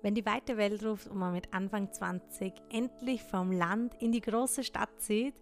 [0.00, 4.20] Wenn die weite Welt ruft und man mit Anfang 20 endlich vom Land in die
[4.20, 5.34] große Stadt zieht,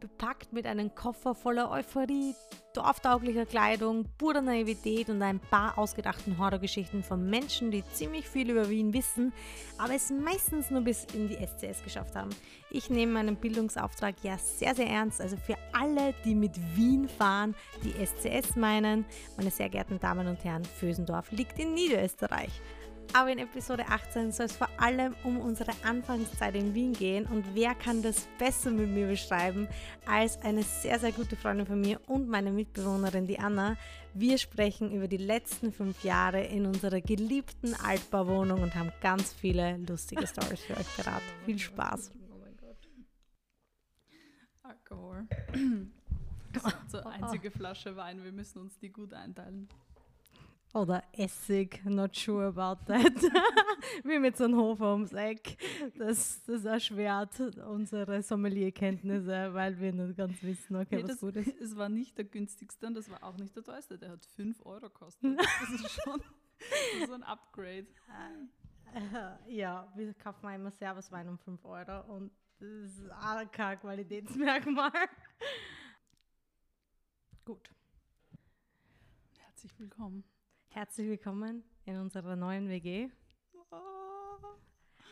[0.00, 2.34] bepackt mit einem Koffer voller Euphorie,
[2.74, 8.68] dorftauglicher Kleidung, purer Naivität und ein paar ausgedachten Horrorgeschichten von Menschen, die ziemlich viel über
[8.68, 9.32] Wien wissen,
[9.78, 12.30] aber es meistens nur bis in die SCS geschafft haben.
[12.70, 15.20] Ich nehme meinen Bildungsauftrag ja sehr, sehr ernst.
[15.22, 19.06] Also für alle, die mit Wien fahren, die SCS meinen,
[19.38, 22.60] meine sehr geehrten Damen und Herren, Fösendorf liegt in Niederösterreich.
[23.14, 27.54] Aber in Episode 18 soll es vor allem um unsere Anfangszeit in Wien gehen und
[27.54, 29.68] wer kann das besser mit mir beschreiben
[30.06, 33.76] als eine sehr, sehr gute Freundin von mir und meine Mitbewohnerin, die Anna.
[34.14, 39.76] Wir sprechen über die letzten fünf Jahre in unserer geliebten Altbauwohnung und haben ganz viele
[39.76, 41.24] lustige Stories für euch beraten.
[41.44, 42.12] Viel Spaß!
[42.14, 42.88] Oh mein Gott.
[44.62, 45.26] Alkohol.
[46.88, 49.68] So einzige Flasche Wein, wir müssen uns die gut einteilen.
[50.74, 53.12] Oder Essig, not sure about that.
[54.04, 55.58] Wie mit so einem Hofer ums Eck.
[55.98, 57.38] Das, das erschwert
[57.68, 61.54] unsere Sommelierkenntnisse, weil wir nicht ganz wissen, okay, Nee, was das, gut ist.
[61.60, 63.98] es war nicht der günstigste und das war auch nicht der teuerste.
[63.98, 65.38] Der hat 5 Euro gekostet.
[65.38, 66.22] Das ist schon
[67.06, 67.86] so ein Upgrade.
[68.96, 74.90] Äh, Ja, wir kaufen immer Servuswein um 5 Euro und das ist auch kein Qualitätsmerkmal.
[77.44, 77.70] Gut.
[79.36, 80.24] Herzlich willkommen.
[80.74, 83.10] Herzlich willkommen in unserer neuen WG.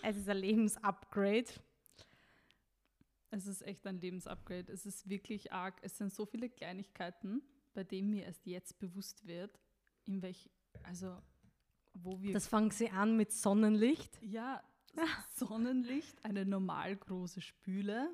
[0.02, 1.50] Es ist ein Lebensupgrade.
[3.30, 4.72] Es ist echt ein Lebensupgrade.
[4.72, 5.78] Es ist wirklich arg.
[5.82, 7.42] Es sind so viele Kleinigkeiten,
[7.74, 9.60] bei denen mir erst jetzt bewusst wird,
[10.06, 10.48] in welch,
[10.82, 11.18] also
[11.92, 14.18] wo wir Das fängt sie an mit Sonnenlicht.
[14.22, 14.62] Ja,
[15.34, 18.08] Sonnenlicht, eine normal große Spüle,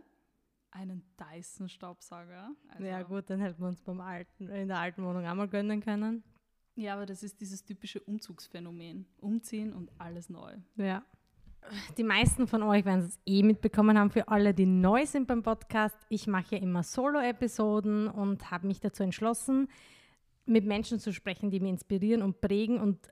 [0.73, 2.51] einen Dyson-Staubsauger.
[2.71, 5.81] Also, Ja gut, dann hätten wir uns beim alten, in der alten Wohnung einmal gönnen
[5.81, 6.25] können.
[6.77, 9.07] Ja, aber das ist dieses typische Umzugsphänomen.
[9.19, 10.53] Umziehen und alles neu.
[10.77, 11.03] Ja.
[11.97, 14.11] Die meisten von euch werden es eh mitbekommen haben.
[14.11, 18.79] Für alle, die neu sind beim Podcast, ich mache ja immer Solo-Episoden und habe mich
[18.79, 19.69] dazu entschlossen,
[20.45, 22.79] mit Menschen zu sprechen, die mich inspirieren und prägen.
[22.79, 23.11] Und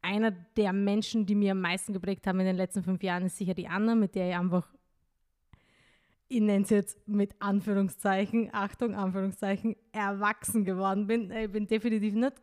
[0.00, 3.36] einer der Menschen, die mir am meisten geprägt haben in den letzten fünf Jahren, ist
[3.36, 4.74] sicher die Anna, mit der ich einfach,
[6.28, 11.30] ich nenne es jetzt mit Anführungszeichen, Achtung, Anführungszeichen, erwachsen geworden bin.
[11.30, 12.42] Ich bin definitiv nicht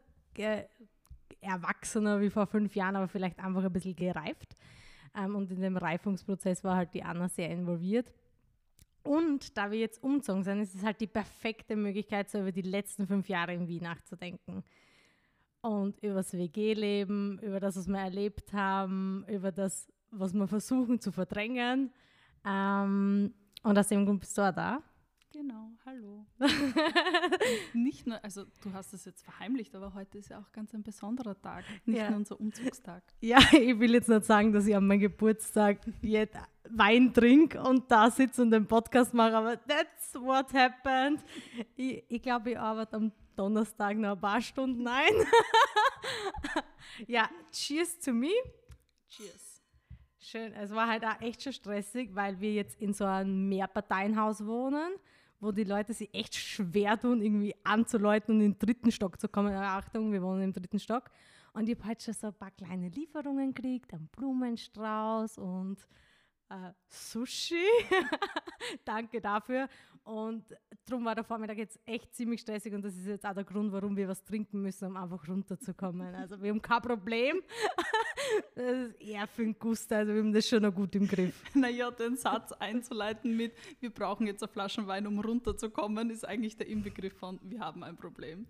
[1.42, 4.56] erwachsener wie vor fünf Jahren, aber vielleicht einfach ein bisschen gereift.
[5.16, 8.12] Ähm, und in dem Reifungsprozess war halt die Anna sehr involviert.
[9.04, 12.62] Und da wir jetzt umgezogen sind, ist es halt die perfekte Möglichkeit, so über die
[12.62, 14.64] letzten fünf Jahre in Wien nachzudenken.
[15.62, 21.00] Und über das WG-Leben, über das, was wir erlebt haben, über das, was wir versuchen
[21.00, 21.92] zu verdrängen.
[22.46, 23.34] Ähm,
[23.64, 24.82] und aus dem Grund bist du auch da.
[25.34, 26.26] Genau, hallo.
[27.74, 30.84] nicht nur, also du hast es jetzt verheimlicht, aber heute ist ja auch ganz ein
[30.84, 31.64] besonderer Tag.
[31.86, 32.10] Nicht Ja.
[32.10, 33.02] nur unser Umzugstag.
[33.22, 36.36] Ja, ich will jetzt nicht sagen, dass ich an meinem Geburtstag jetzt
[36.70, 41.24] Wein trinke und da sitze und den Podcast mache, aber that's what happened.
[41.78, 45.14] Ich, ich glaube, ich arbeite am Donnerstag noch ein paar Stunden ein.
[47.08, 48.32] ja, cheers to me.
[49.08, 49.62] Cheers.
[50.20, 54.46] Schön, es war halt auch echt schon stressig, weil wir jetzt in so einem Mehrparteienhaus
[54.46, 54.92] wohnen,
[55.42, 59.28] wo die Leute sich echt schwer tun, irgendwie anzuleuten und in den dritten Stock zu
[59.28, 59.54] kommen.
[59.54, 61.10] Achtung, wir wohnen im dritten Stock.
[61.54, 65.86] Und ich habe halt schon so ein paar kleine Lieferungen gekriegt, einen Blumenstrauß und
[66.50, 67.66] äh, Sushi.
[68.86, 69.68] Danke dafür.
[70.04, 70.44] Und
[70.86, 73.72] darum war der Vormittag jetzt echt ziemlich stressig und das ist jetzt auch der Grund,
[73.72, 76.16] warum wir was trinken müssen, um einfach runterzukommen.
[76.16, 77.42] Also wir haben kein Problem.
[78.56, 81.44] Das ist eher für den Gusto, also wir haben das schon noch gut im Griff.
[81.54, 86.56] Naja, den Satz einzuleiten mit, wir brauchen jetzt eine Flasche Wein, um runterzukommen, ist eigentlich
[86.56, 88.46] der Inbegriff von, wir haben ein Problem.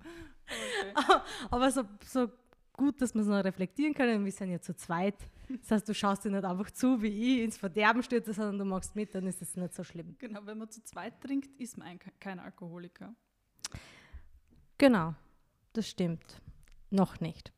[0.46, 0.94] Okay.
[1.50, 2.30] Aber so, so
[2.74, 4.24] gut, dass wir es noch reflektieren können.
[4.24, 5.16] Wir sind ja zu zweit.
[5.60, 8.66] Das heißt, du schaust dir nicht einfach zu, wie ich ins Verderben stürze, sondern du
[8.66, 10.16] machst mit, dann ist es nicht so schlimm.
[10.20, 13.14] Genau, wenn man zu zweit trinkt, ist man ein, kein Alkoholiker.
[14.78, 15.14] Genau,
[15.74, 16.42] das stimmt.
[16.90, 17.54] Noch nicht.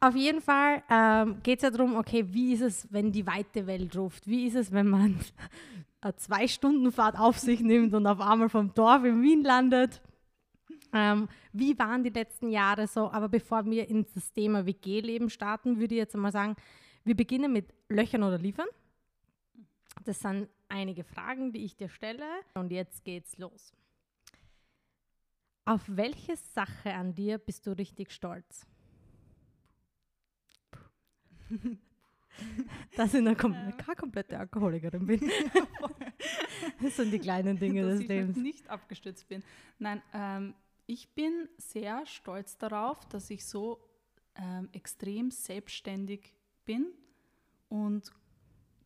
[0.00, 3.66] Auf jeden Fall ähm, geht es ja darum, okay, wie ist es, wenn die weite
[3.66, 4.26] Welt ruft?
[4.26, 5.20] Wie ist es, wenn man
[6.00, 10.00] eine Zwei-Stunden-Fahrt auf sich nimmt und auf einmal vom Dorf in Wien landet?
[10.92, 13.10] Ähm, wie waren die letzten Jahre so?
[13.10, 16.56] Aber bevor wir in das Thema WG-Leben starten, würde ich jetzt einmal sagen,
[17.04, 18.68] wir beginnen mit Löchern oder Liefern.
[20.04, 22.24] Das sind einige Fragen, die ich dir stelle.
[22.54, 23.72] Und jetzt geht's los.
[25.64, 28.66] Auf welche Sache an dir bist du richtig stolz?
[32.96, 33.76] Dass ich eine kom Ähm.
[33.76, 35.20] keine komplette Alkoholikerin bin.
[36.82, 38.36] Das sind die kleinen Dinge dass des ich halt Lebens.
[38.36, 39.42] nicht abgestürzt bin.
[39.78, 40.54] Nein, ähm,
[40.86, 43.82] ich bin sehr stolz darauf, dass ich so
[44.36, 46.34] ähm, extrem selbstständig
[46.70, 46.86] bin
[47.68, 48.12] und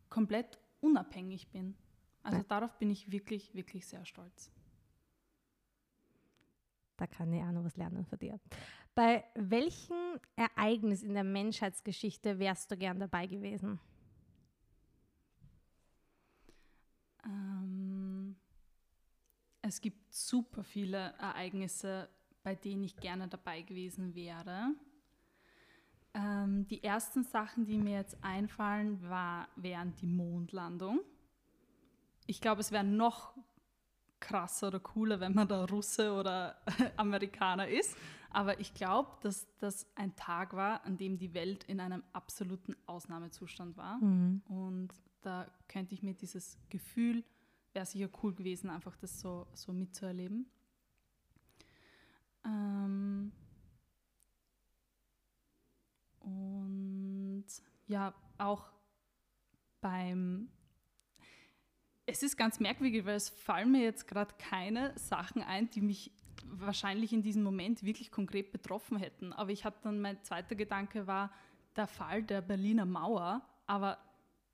[0.09, 1.77] komplett unabhängig bin.
[2.23, 2.45] Also Ja.
[2.45, 4.51] darauf bin ich wirklich, wirklich sehr stolz.
[6.97, 8.41] Da kann ich auch noch was lernen von dir.
[8.95, 13.79] Bei welchem Ereignis in der Menschheitsgeschichte wärst du gern dabei gewesen?
[17.27, 18.37] Ähm,
[19.61, 22.09] es gibt super viele Ereignisse,
[22.43, 24.75] bei denen ich gerne dabei gewesen wäre.
[26.15, 31.01] Ähm, die ersten Sachen, die mir jetzt einfallen, war, wären die Mondlandung.
[32.27, 33.35] Ich glaube, es wäre noch
[34.21, 36.57] krasser oder cooler, wenn man da Russe oder
[36.97, 37.97] Amerikaner ist.
[38.31, 42.75] Aber ich glaube, dass das ein Tag war, an dem die Welt in einem absoluten
[42.87, 43.99] Ausnahmezustand war.
[44.49, 44.89] Und
[45.23, 47.23] da könnte ich mir dieses Gefühl,
[47.73, 50.47] wäre sicher cool gewesen, einfach das so, so mitzuerleben.
[52.45, 53.33] Ähm
[56.25, 57.45] und
[57.87, 58.71] ja, auch
[59.81, 60.49] beim.
[62.07, 66.13] Es ist ganz merkwürdig, weil es fallen mir jetzt gerade keine Sachen ein, die mich
[66.47, 69.33] wahrscheinlich in diesem Moment wirklich konkret betroffen hätten.
[69.33, 71.31] Aber ich hatte dann, mein zweiter Gedanke war
[71.77, 73.41] der Fall der Berliner Mauer.
[73.67, 73.99] Aber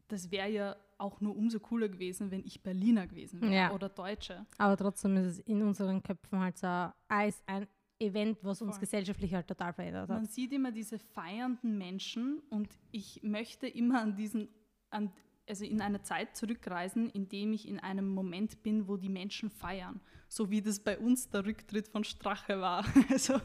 [0.07, 3.73] das wäre ja auch nur umso cooler gewesen, wenn ich Berliner gewesen wäre Ja.
[3.73, 4.47] oder Deutsche.
[4.59, 7.67] Aber trotzdem ist es in unseren Köpfen halt so ein, ein
[8.01, 8.81] Event, was uns Voll.
[8.81, 10.33] gesellschaftlich halt total verändert Man hat.
[10.33, 14.49] sieht immer diese feiernden Menschen und ich möchte immer an diesen,
[14.91, 15.13] an,
[15.49, 19.51] also in eine Zeit zurückreisen, in dem ich in einem Moment bin, wo die Menschen
[19.51, 20.01] feiern.
[20.29, 22.85] So wie das bei uns der Rücktritt von Strache war.
[23.11, 23.41] Also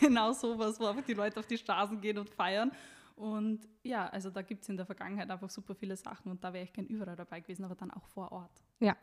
[0.00, 2.70] genau sowas, wo einfach die Leute auf die Straßen gehen und feiern.
[3.16, 6.52] Und ja, also da gibt es in der Vergangenheit einfach super viele Sachen und da
[6.52, 8.62] wäre ich gern überall dabei gewesen, aber dann auch vor Ort.
[8.78, 8.96] Ja.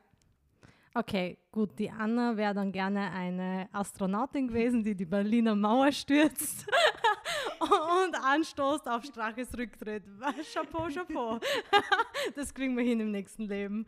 [0.97, 6.65] Okay, gut, die Anna wäre dann gerne eine Astronautin gewesen, die die Berliner Mauer stürzt
[7.59, 10.05] und anstoßt auf Straches Rücktritt.
[10.53, 11.37] Chapeau, Chapeau.
[12.35, 13.85] Das kriegen wir hin im nächsten Leben.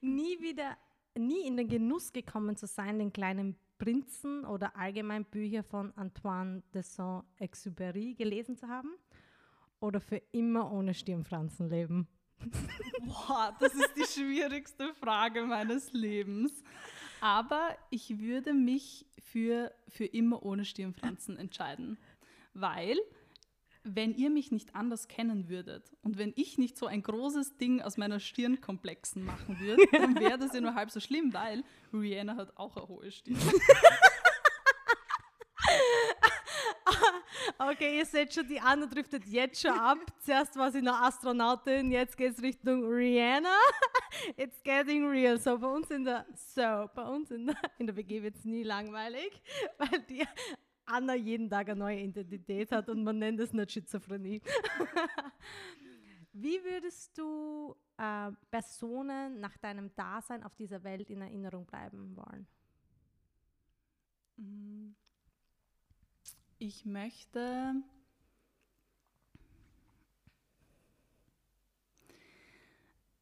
[0.00, 0.78] Nie wieder,
[1.18, 6.62] nie in den Genuss gekommen zu sein, den kleinen Prinzen oder allgemein Bücher von Antoine
[6.72, 8.94] de Saint-Exupéry gelesen zu haben
[9.78, 12.08] oder für immer ohne Stirnfransen leben.
[13.02, 16.52] Boah, das ist die schwierigste Frage meines Lebens.
[17.20, 21.98] Aber ich würde mich für, für immer ohne Stirnpflanzen entscheiden.
[22.54, 22.96] Weil,
[23.84, 27.80] wenn ihr mich nicht anders kennen würdet und wenn ich nicht so ein großes Ding
[27.80, 31.62] aus meiner Stirnkomplexen machen würde, dann wäre das ja nur halb so schlimm, weil
[31.92, 33.38] Rihanna hat auch eine hohe Stirn.
[37.62, 39.98] Okay, ihr seht schon, die Anna driftet jetzt schon ab.
[40.20, 43.54] Zuerst war sie noch Astronautin, jetzt geht es Richtung Rihanna.
[44.38, 45.38] It's getting real.
[45.38, 48.46] So, bei uns in der, so, bei uns in der, in der WG wird es
[48.46, 49.42] nie langweilig,
[49.78, 50.26] weil die
[50.86, 54.40] Anna jeden Tag eine neue Identität hat und man nennt es nicht Schizophrenie.
[56.32, 62.46] Wie würdest du äh, Personen nach deinem Dasein auf dieser Welt in Erinnerung bleiben wollen?
[66.62, 67.74] Ich möchte.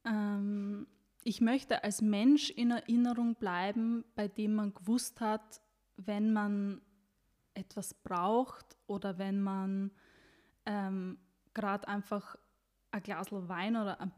[0.04, 0.88] Ähm,
[1.22, 5.60] ich möchte als Mensch in Erinnerung bleiben, bei dem man gewusst hat,
[5.96, 6.82] wenn man
[7.54, 9.92] etwas braucht oder wenn man
[10.66, 11.16] ähm,
[11.54, 12.34] gerade einfach
[12.90, 14.10] ein Glas Wein oder,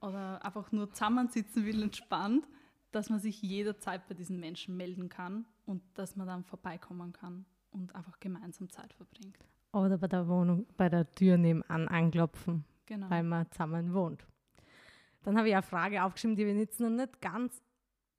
[0.00, 2.48] oder einfach nur zusammensitzen will, entspannt,
[2.90, 7.46] dass man sich jederzeit bei diesen Menschen melden kann und dass man dann vorbeikommen kann
[7.76, 9.38] und einfach gemeinsam Zeit verbringt.
[9.72, 12.64] Oder bei der Wohnung, bei der Tür nebenan anklopfen.
[12.86, 13.10] Genau.
[13.10, 14.24] weil man zusammen wohnt.
[15.24, 17.60] Dann habe ich eine Frage aufgeschrieben, die wir jetzt noch nicht ganz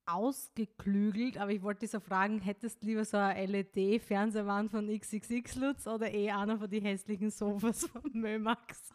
[0.06, 5.56] ausgeklügelt, aber ich wollte dich so fragen, hättest du lieber so eine LED-Fernsehwand von XXX
[5.56, 8.94] Lutz oder eh einer von die hässlichen Sofas von Mömax?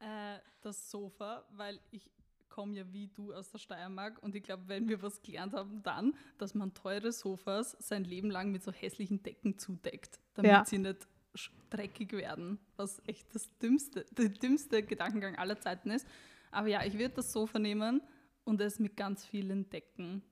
[0.00, 2.08] Äh, das Sofa, weil ich
[2.58, 5.80] komme ja wie du aus der Steiermark und ich glaube, wenn wir was gelernt haben,
[5.84, 10.64] dann, dass man teure Sofas sein Leben lang mit so hässlichen Decken zudeckt, damit Ja.
[10.64, 11.06] sie nicht
[11.70, 16.04] dreckig werden, was echt das dümmste, der dümmste Gedankengang aller Zeiten ist.
[16.50, 18.02] Aber ja, ich würde das Sofa nehmen
[18.42, 20.24] und es mit ganz vielen Decken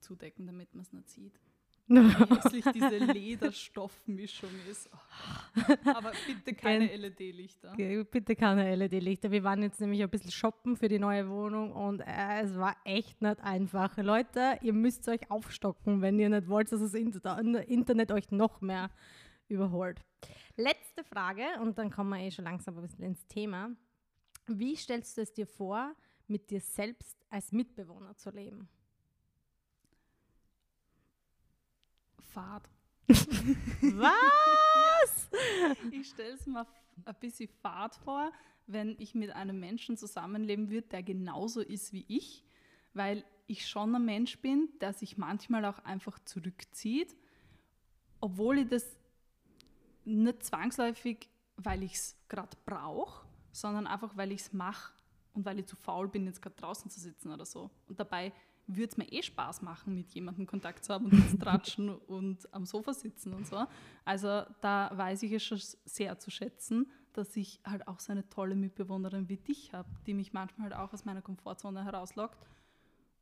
[0.00, 1.38] zudecken, damit man es nicht sieht.
[1.88, 4.88] Hässlich diese Lederstoffmischung ist.
[4.92, 5.90] Oh.
[5.90, 7.74] Aber bitte keine LED-Lichter.
[8.10, 9.30] Bitte keine LED-Lichter.
[9.30, 12.76] Wir waren jetzt nämlich ein bisschen shoppen für die neue Wohnung und äh, es war
[12.84, 13.96] echt nicht einfach.
[13.98, 17.38] Leute, ihr müsst euch aufstocken, wenn ihr nicht wollt, dass das Inter
[17.68, 18.90] Internet euch noch mehr
[19.48, 20.02] überholt.
[20.56, 23.70] Letzte Frage und dann kommen wir eh schon langsam ein bisschen ins Thema.
[24.46, 25.94] Wie stellst du es dir vor,
[26.28, 28.68] mit dir selbst als Mitbewohner zu leben?
[32.34, 32.68] Fahrt.
[33.08, 35.30] Was?
[35.92, 36.66] Ich stelle es mir
[37.04, 38.32] ein bisschen fad vor,
[38.66, 42.44] wenn ich mit einem Menschen zusammenleben würde, der genauso ist wie ich,
[42.92, 47.14] weil ich schon ein Mensch bin, der sich manchmal auch einfach zurückzieht,
[48.20, 48.96] obwohl ich das
[50.04, 54.92] nicht zwangsläufig, weil ich es gerade brauche, sondern einfach, weil ich es mache
[55.34, 57.70] und weil ich zu faul bin, jetzt gerade draußen zu sitzen oder so.
[57.86, 58.32] Und dabei
[58.66, 62.52] würde es mir eh Spaß machen, mit jemandem Kontakt zu haben und zu tratschen und
[62.52, 63.66] am Sofa sitzen und so.
[64.04, 68.28] Also da weiß ich es schon sehr zu schätzen, dass ich halt auch so eine
[68.28, 72.38] tolle Mitbewohnerin wie dich habe, die mich manchmal halt auch aus meiner Komfortzone herauslockt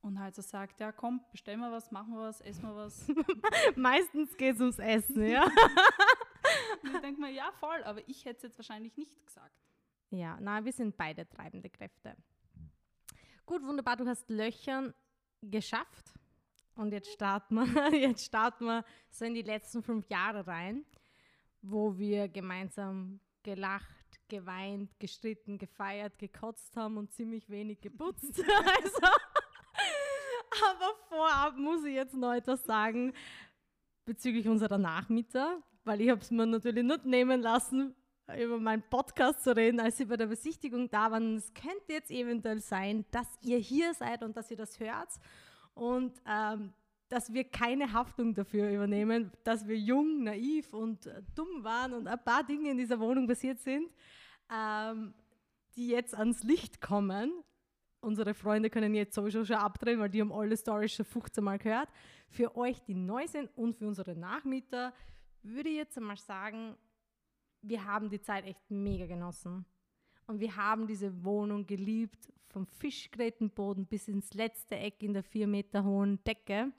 [0.01, 3.07] und halt so sagt, ja komm, bestellen wir was, machen wir was, essen wir was.
[3.77, 5.45] Meistens geht es ums Essen, ja.
[6.83, 9.57] und ich denke mir, ja voll, aber ich hätte es jetzt wahrscheinlich nicht gesagt.
[10.11, 12.17] Ja, na, wir sind beide treibende Kräfte.
[13.47, 14.95] Gut, wunderbar, du hast Löchern
[15.43, 16.13] geschafft.
[16.75, 20.85] Und jetzt starten wir, jetzt starten wir so in die letzten fünf Jahre rein,
[21.61, 23.87] wo wir gemeinsam gelacht,
[24.29, 28.41] geweint, gestritten, gefeiert, gekotzt haben und ziemlich wenig geputzt.
[28.75, 29.07] also,
[30.71, 33.13] aber vorab muss ich jetzt noch etwas sagen
[34.05, 37.95] bezüglich unserer Nachmieter, weil ich habe es mir natürlich nicht nehmen lassen,
[38.39, 41.37] über meinen Podcast zu reden, als sie bei der Besichtigung da waren.
[41.37, 45.09] Es könnte jetzt eventuell sein, dass ihr hier seid und dass ihr das hört
[45.75, 46.73] und ähm,
[47.09, 52.07] dass wir keine Haftung dafür übernehmen, dass wir jung, naiv und äh, dumm waren und
[52.07, 53.91] ein paar Dinge in dieser Wohnung passiert sind,
[54.51, 55.13] ähm,
[55.77, 57.33] die jetzt ans Licht kommen.
[58.01, 61.59] Unsere Freunde können jetzt sowieso schon abdrehen, weil die haben alle Storys schon 15 Mal
[61.59, 61.89] gehört.
[62.29, 64.95] Für euch, die neu sind und für unsere Nachmieter,
[65.43, 66.77] würde ich jetzt einmal sagen,
[67.63, 69.65] wir haben die Zeit echt mega genossen.
[70.27, 75.47] Und wir haben diese Wohnung geliebt, vom Fischgrätenboden bis ins letzte Eck in der vier
[75.47, 76.73] Meter hohen Decke.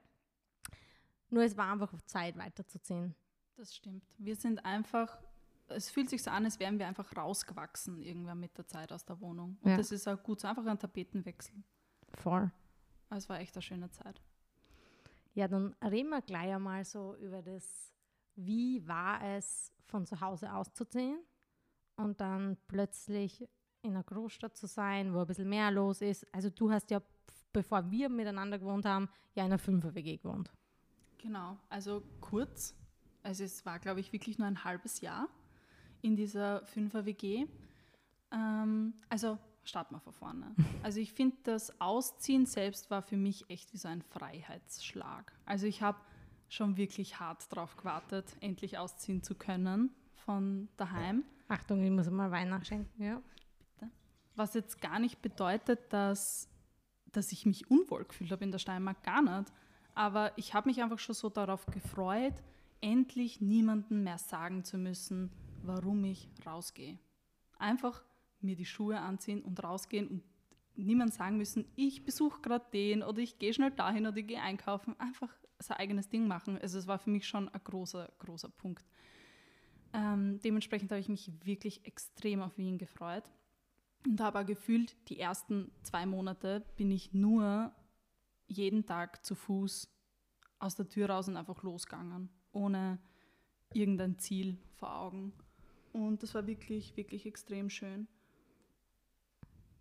[1.29, 3.15] Nur es war einfach auf Zeit weiterzuziehen.
[3.55, 4.03] Das stimmt.
[4.17, 5.19] Wir sind einfach,
[5.67, 9.03] es fühlt sich so an, als wären wir einfach rausgewachsen irgendwann mit der Zeit aus
[9.03, 9.57] der Wohnung.
[9.61, 9.77] Und ja.
[9.77, 11.55] das ist auch gut, so einfach ein Tapetenwechsel.
[12.13, 12.51] Voll.
[13.09, 14.21] Aber es war echt eine schöne Zeit.
[15.33, 17.91] Ja, dann reden wir gleich einmal so über das,
[18.35, 21.19] wie war es, von zu Hause auszuziehen
[21.95, 23.47] und dann plötzlich
[23.81, 26.25] in einer Großstadt zu sein, wo ein bisschen mehr los ist.
[26.33, 27.01] Also du hast ja,
[27.51, 30.51] bevor wir miteinander gewohnt haben, ja in einer Fünfer-WG gewohnt.
[31.17, 32.75] Genau, also kurz.
[33.23, 35.27] Also es war, glaube ich, wirklich nur ein halbes Jahr
[36.01, 37.47] in dieser Fünfer-WG.
[38.31, 40.55] Ähm, also starten wir von vorne.
[40.83, 45.31] Also ich finde, das Ausziehen selbst war für mich echt wie so ein Freiheitsschlag.
[45.45, 45.97] Also ich habe
[46.53, 51.23] schon wirklich hart darauf gewartet, endlich ausziehen zu können von daheim.
[51.47, 53.21] Achtung, ich muss mal Wein nachschenken, ja.
[53.59, 53.91] Bitte.
[54.35, 56.49] Was jetzt gar nicht bedeutet, dass,
[57.11, 59.51] dass ich mich unwohl gefühlt habe in der Steiermark, gar nicht.
[59.95, 62.35] Aber ich habe mich einfach schon so darauf gefreut,
[62.81, 65.31] endlich niemandem mehr sagen zu müssen,
[65.63, 66.99] warum ich rausgehe.
[67.57, 68.03] Einfach
[68.41, 70.23] mir die Schuhe anziehen und rausgehen und
[70.75, 74.41] niemand sagen müssen, ich besuche gerade den oder ich gehe schnell dahin oder ich gehe
[74.41, 74.99] einkaufen.
[74.99, 75.29] Einfach
[75.63, 76.57] sein eigenes Ding machen.
[76.59, 78.85] Also es war für mich schon ein großer, großer Punkt.
[79.93, 83.23] Ähm, dementsprechend habe ich mich wirklich extrem auf Wien gefreut
[84.05, 87.71] und habe auch gefühlt, die ersten zwei Monate bin ich nur
[88.47, 89.89] jeden Tag zu Fuß
[90.59, 92.99] aus der Tür raus und einfach losgegangen, ohne
[93.73, 95.33] irgendein Ziel vor Augen.
[95.91, 98.07] Und das war wirklich, wirklich extrem schön.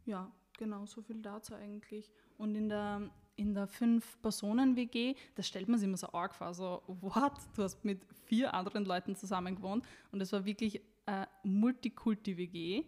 [0.05, 2.11] Ja, genau, so viel dazu eigentlich.
[2.37, 6.83] Und in der in der Fünf-Personen-WG, das stellt man sich immer so arg vor, so,
[6.87, 7.33] what?
[7.55, 12.85] Du hast mit vier anderen Leuten zusammen gewohnt und es war wirklich eine Multikulti-WG,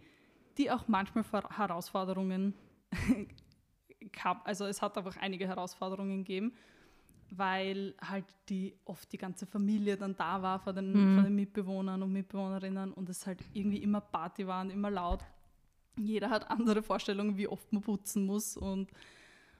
[0.59, 1.25] die auch manchmal
[1.57, 2.55] Herausforderungen
[4.13, 4.47] gab.
[4.47, 6.53] Also es hat einfach einige Herausforderungen gegeben,
[7.31, 11.15] weil halt die oft die ganze Familie dann da war von den, mhm.
[11.17, 15.25] von den Mitbewohnern und Mitbewohnerinnen und es halt irgendwie immer Party war und immer laut.
[15.97, 18.91] Jeder hat andere Vorstellungen, wie oft man putzen muss und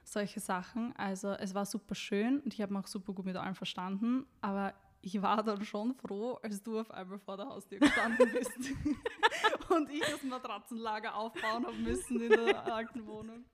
[0.05, 0.93] solche Sachen.
[0.97, 4.25] Also es war super schön und ich habe mich auch super gut mit allen verstanden,
[4.41, 8.51] aber ich war dann schon froh, als du auf einmal vor der Haustür gestanden bist
[9.69, 13.45] und ich das Matratzenlager aufbauen habe müssen in der alten Wohnung.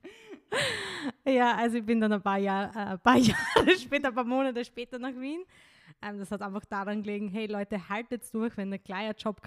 [1.26, 4.24] Ja, also ich bin dann ein paar, Jahr, äh, ein paar Jahre später, ein paar
[4.24, 5.44] Monate später nach Wien.
[6.02, 9.42] Ähm, das hat einfach daran gelegen, hey Leute, haltet durch, wenn ein kleiner Job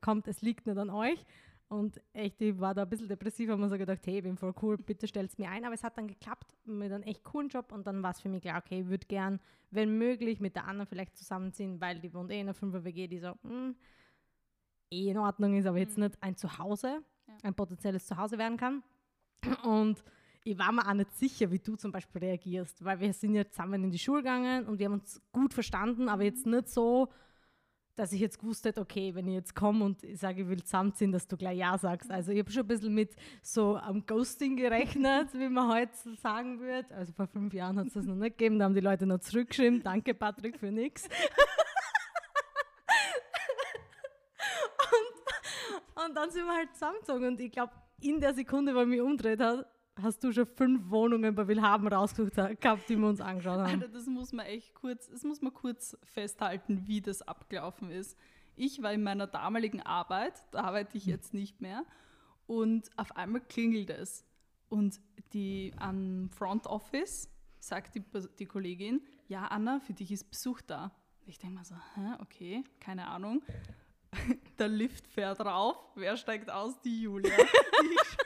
[0.00, 1.24] kommt, es liegt nicht an euch.
[1.68, 4.36] Und echt, ich war da ein bisschen depressiv, habe mir so gedacht, hey, ich bin
[4.36, 5.64] voll cool, bitte stellt mir ein.
[5.64, 8.28] Aber es hat dann geklappt mit einem echt coolen Job und dann war es für
[8.28, 12.14] mich klar, okay, ich würde gern, wenn möglich, mit der anderen vielleicht zusammenziehen, weil die
[12.14, 13.76] wohnt eh in einer 5 WG, die so, mh, hm,
[14.90, 16.04] eh in Ordnung ist, aber jetzt mhm.
[16.04, 17.34] nicht ein Zuhause, ja.
[17.42, 18.84] ein potenzielles Zuhause werden kann.
[19.64, 20.04] Und
[20.44, 23.48] ich war mir auch nicht sicher, wie du zum Beispiel reagierst, weil wir sind ja
[23.48, 27.08] zusammen in die Schule gegangen und wir haben uns gut verstanden, aber jetzt nicht so,
[27.96, 30.62] dass ich jetzt gewusst hätte, okay, wenn ich jetzt komme und ich sage, ich will
[30.62, 32.10] zusammenziehen, dass du gleich Ja sagst.
[32.10, 36.60] Also ich habe schon ein bisschen mit so am Ghosting gerechnet, wie man heute sagen
[36.60, 36.94] würde.
[36.94, 39.20] Also vor fünf Jahren hat es das noch nicht gegeben, da haben die Leute noch
[39.20, 41.08] zurückgeschrieben, danke Patrick für nichts.
[45.96, 48.86] Und, und dann sind wir halt zusammengezogen und ich glaube, in der Sekunde, wo ich
[48.86, 49.66] mich umdreht hat,
[50.00, 53.82] hast du schon fünf Wohnungen bei Willhaben rausgesucht gehabt, die wir uns angeschaut haben.
[53.82, 58.18] Alter, das muss man echt kurz, das muss man kurz festhalten, wie das abgelaufen ist.
[58.56, 61.84] Ich war in meiner damaligen Arbeit, da arbeite ich jetzt nicht mehr,
[62.46, 64.24] und auf einmal klingelt es.
[64.68, 65.00] Und
[65.32, 68.04] die am Front Office sagt die,
[68.38, 70.92] die Kollegin, ja Anna, für dich ist Besuch da.
[71.26, 73.42] Ich denke mal so, hä, okay, keine Ahnung.
[74.58, 76.80] Der Lift fährt rauf, wer steigt aus?
[76.80, 77.36] Die Julia.
[77.82, 78.25] Die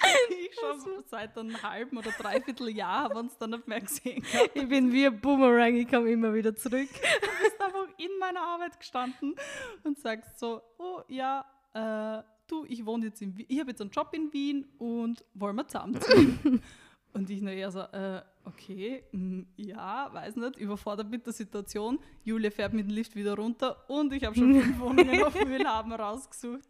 [0.30, 4.22] ich schon seit einem halben oder dreiviertel Jahr haben uns dann nicht mehr gesehen.
[4.22, 4.50] Gehabt.
[4.54, 6.88] Ich bin wie ein Boomerang, ich komme immer wieder zurück.
[7.20, 9.34] Du bist einfach in meiner Arbeit gestanden
[9.82, 13.80] und sagst so, oh ja, äh, du, ich wohne jetzt in Wien, ich habe jetzt
[13.80, 16.62] einen Job in Wien und wollen wir zusammenziehen?
[17.12, 21.32] und ich nur eher so, äh, okay, mh, hm, ja, weiß nicht, überfordert mit der
[21.32, 21.98] Situation.
[22.22, 25.92] Julia fährt mit dem Lift wieder runter und ich habe schon fünf Wohnungen auf Mühlhaben
[25.92, 26.68] rausgesucht.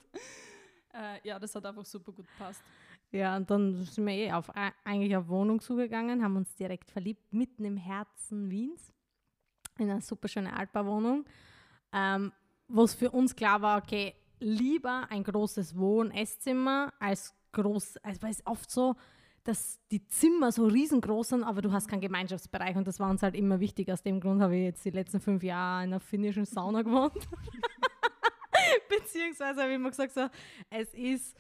[0.93, 2.63] Äh, ja, das hat einfach super gut gepasst.
[3.15, 4.51] Ja, und dann sind wir eh auf,
[4.83, 8.93] eigentlich auf Wohnung zugegangen, haben uns direkt verliebt, mitten im Herzen Wiens,
[9.79, 11.25] in eine super schöne Altbauwohnung,
[11.93, 12.33] ähm,
[12.67, 18.33] wo es für uns klar war, okay, lieber ein großes Wohn-Esszimmer als groß, also weil
[18.33, 18.97] es oft so,
[19.45, 23.23] dass die Zimmer so riesengroß sind, aber du hast keinen Gemeinschaftsbereich und das war uns
[23.23, 23.93] halt immer wichtig.
[23.93, 27.13] Aus dem Grund habe ich jetzt die letzten fünf Jahre in einer finnischen Sauna gewohnt.
[28.89, 30.27] Beziehungsweise habe ich immer gesagt, so,
[30.69, 31.37] es ist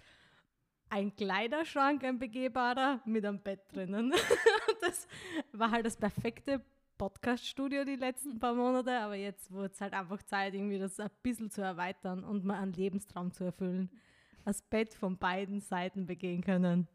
[0.95, 4.13] ein Kleiderschrank, ein begehbarer, mit einem Bett drinnen.
[4.81, 5.09] das
[5.51, 6.65] war halt das perfekte
[6.99, 11.11] Podcast-Studio die letzten paar Monate, aber jetzt wurde es halt einfach Zeit, irgendwie das ein
[11.25, 13.91] bisschen zu erweitern und mal einen Lebenstraum zu erfüllen.
[14.45, 16.87] Das Bett von beiden Seiten begehen können.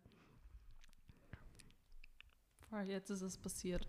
[2.88, 3.86] Jetzt ist es passiert.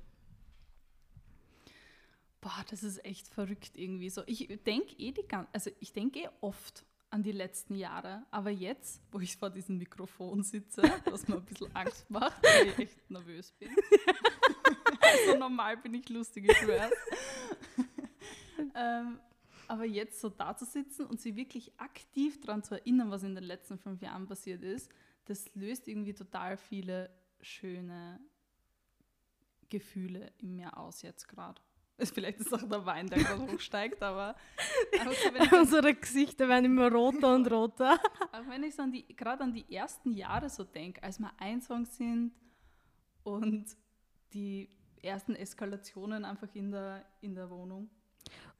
[2.40, 4.24] Boah, das ist echt verrückt irgendwie so.
[4.26, 8.24] Ich denke eh die ganze, also ich denke eh oft an die letzten Jahre.
[8.30, 12.68] Aber jetzt, wo ich vor diesem Mikrofon sitze, was mir ein bisschen Angst macht, weil
[12.68, 13.70] ich echt nervös bin.
[15.00, 16.92] also normal bin ich lustig, ich schwör's.
[18.74, 19.18] ähm,
[19.66, 23.34] aber jetzt so da zu sitzen und sich wirklich aktiv daran zu erinnern, was in
[23.34, 24.90] den letzten fünf Jahren passiert ist,
[25.26, 28.20] das löst irgendwie total viele schöne
[29.68, 31.60] Gefühle in mir aus jetzt gerade.
[32.14, 34.34] Vielleicht ist auch der Wein, der gerade hochsteigt, aber
[35.00, 37.94] also unsere Gesichter werden immer roter und roter.
[38.32, 41.30] Auch wenn ich so an die, gerade an die ersten Jahre so denke, als wir
[41.38, 42.32] einsam sind
[43.22, 43.66] und
[44.32, 44.68] die
[45.02, 47.90] ersten Eskalationen einfach in der, in der Wohnung.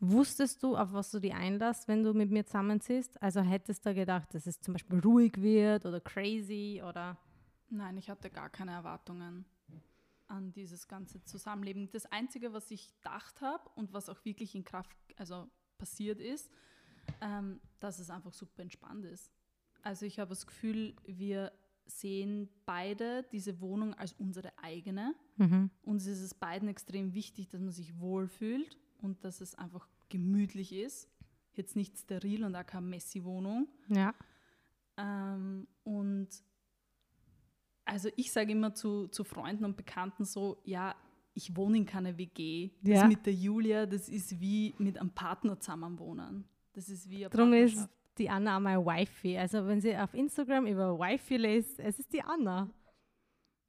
[0.00, 3.22] Wusstest du, auf was du die einlässt, wenn du mit mir zusammenziehst?
[3.22, 7.18] Also hättest du gedacht, dass es zum Beispiel ruhig wird oder crazy oder?
[7.68, 9.44] Nein, ich hatte gar keine Erwartungen
[10.31, 11.90] an dieses ganze Zusammenleben.
[11.90, 16.51] Das Einzige, was ich gedacht habe und was auch wirklich in Kraft also passiert ist,
[17.21, 19.31] ähm, dass es einfach super entspannt ist.
[19.83, 21.53] Also ich habe das Gefühl, wir
[21.87, 25.14] sehen beide diese Wohnung als unsere eigene.
[25.37, 25.71] Mhm.
[25.83, 30.73] Uns ist es beiden extrem wichtig, dass man sich wohlfühlt und dass es einfach gemütlich
[30.73, 31.09] ist.
[31.55, 33.69] Jetzt nicht steril und auch keine Messi-Wohnung.
[33.88, 34.14] Ja.
[34.97, 36.29] Ähm, und
[37.90, 40.94] also ich sage immer zu, zu Freunden und Bekannten so, ja,
[41.35, 42.70] ich wohne in keiner WG.
[42.83, 43.07] Das ja.
[43.07, 46.44] mit der Julia, das ist wie mit einem Partner zusammenwohnen.
[46.72, 49.38] Das ist wie eine Darum ist die Anna auch mein Wifi.
[49.38, 52.70] Also wenn sie auf Instagram über Wifi liest, es ist die Anna.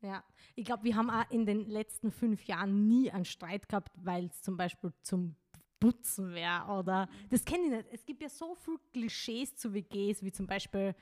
[0.01, 0.23] Ja,
[0.55, 4.25] ich glaube, wir haben auch in den letzten fünf Jahren nie einen Streit gehabt, weil
[4.25, 5.35] es zum Beispiel zum
[5.79, 7.85] Putzen wäre oder das kenne ich nicht.
[7.91, 10.95] Es gibt ja so viele Klischees zu WGs, wie zum Beispiel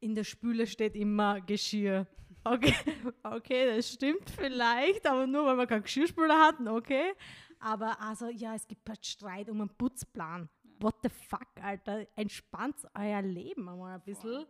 [0.00, 2.06] in der Spüle steht immer Geschirr.
[2.44, 2.74] Okay,
[3.22, 7.14] okay, das stimmt vielleicht, aber nur weil wir keinen Geschirrspüler hatten, okay.
[7.58, 10.48] Aber also, ja, es gibt halt Streit um einen Putzplan.
[10.80, 12.06] What the fuck, Alter?
[12.14, 14.44] Entspannt euer Leben einmal ein bisschen.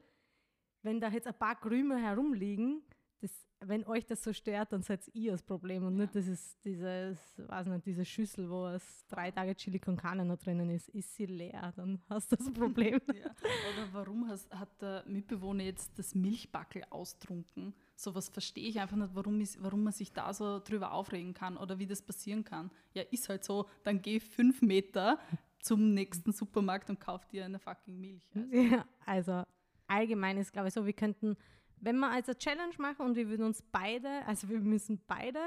[0.83, 2.83] Wenn da jetzt ein paar Krümel herumliegen,
[3.21, 6.03] das, wenn euch das so stört, dann seid ihr das Problem und ja.
[6.03, 10.37] nicht dieses, dieses, weiß nicht, diese Schüssel, wo es drei Tage Chili con Carne noch
[10.37, 13.01] drinnen ist, ist sie leer, dann hast du das Problem.
[13.09, 13.27] Ja.
[13.27, 17.75] Oder warum has, hat der Mitbewohner jetzt das Milchbackel austrunken?
[17.97, 21.57] Sowas verstehe ich einfach nicht, warum, ist, warum man sich da so drüber aufregen kann
[21.57, 22.71] oder wie das passieren kann.
[22.93, 25.19] Ja, ist halt so, dann geh fünf Meter
[25.61, 28.29] zum nächsten Supermarkt und kauf dir eine fucking Milch.
[28.35, 29.43] Also, ja, also
[29.87, 31.37] allgemein ist, glaube ich, so, wir könnten
[31.85, 35.41] wenn wir also Challenge machen und wir würden uns beide, also wir müssen beide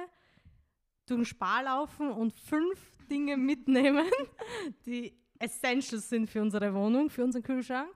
[1.07, 2.79] durch den Spar laufen und fünf
[3.09, 4.05] Dinge mitnehmen,
[4.85, 7.89] die Essentials sind für unsere Wohnung, für unseren Kühlschrank.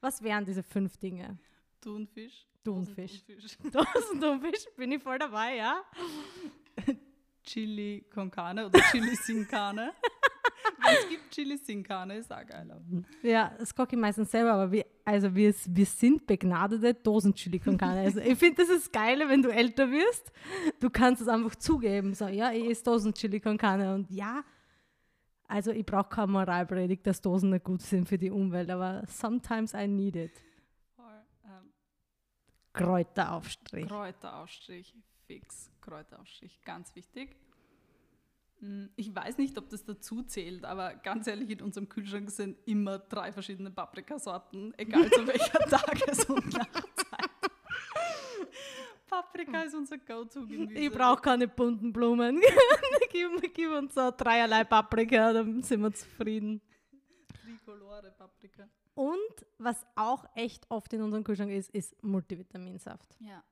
[0.00, 1.38] Was wären diese fünf Dinge?
[1.80, 2.46] Thunfisch.
[2.64, 3.22] Thunfisch.
[4.20, 4.66] Thunfisch.
[4.76, 5.82] Bin ich voll dabei, ja?
[7.42, 9.92] Chili con Carne oder Chili sin Carne.
[10.84, 12.68] Es gibt Chili sin Carne, ist auch geil.
[13.22, 17.78] Ja, das koche ich meistens selber, aber wir, also wir, wir sind begnadete Dosen-Chili con
[17.78, 18.00] Carne.
[18.00, 20.32] Also ich finde, das ist geil, wenn du älter wirst.
[20.80, 22.14] Du kannst es einfach zugeben.
[22.14, 23.94] So, ja, ich esse Dosen-Chili con Carne.
[23.94, 24.42] Und ja,
[25.46, 29.74] also ich brauche keine Moralpredigt, dass Dosen nicht gut sind für die Umwelt, aber sometimes
[29.74, 30.32] I need it.
[32.72, 33.86] Kräuteraufstrich.
[33.86, 34.94] Kräuteraufstrich,
[35.26, 35.70] fix.
[35.80, 37.36] Kräuteraufstrich, ganz wichtig.
[38.60, 42.56] Hm, Ich weiß nicht, ob das dazu zählt, aber ganz ehrlich, in unserem Kühlschrank sind
[42.66, 47.30] immer drei verschiedene Paprikasorten, egal zu welcher Tages- und Nachtzeit.
[49.08, 50.72] Paprika ist unser Go-To-Gemüse.
[50.72, 52.40] Ich brauche keine bunten Blumen.
[53.12, 56.62] gib, gib uns so dreierlei Paprika, dann sind wir zufrieden.
[57.42, 58.68] Tricolore Paprika.
[58.94, 63.16] Und was auch echt oft in unserem Kühlschrank ist, ist Multivitaminsaft.
[63.20, 63.42] Ja,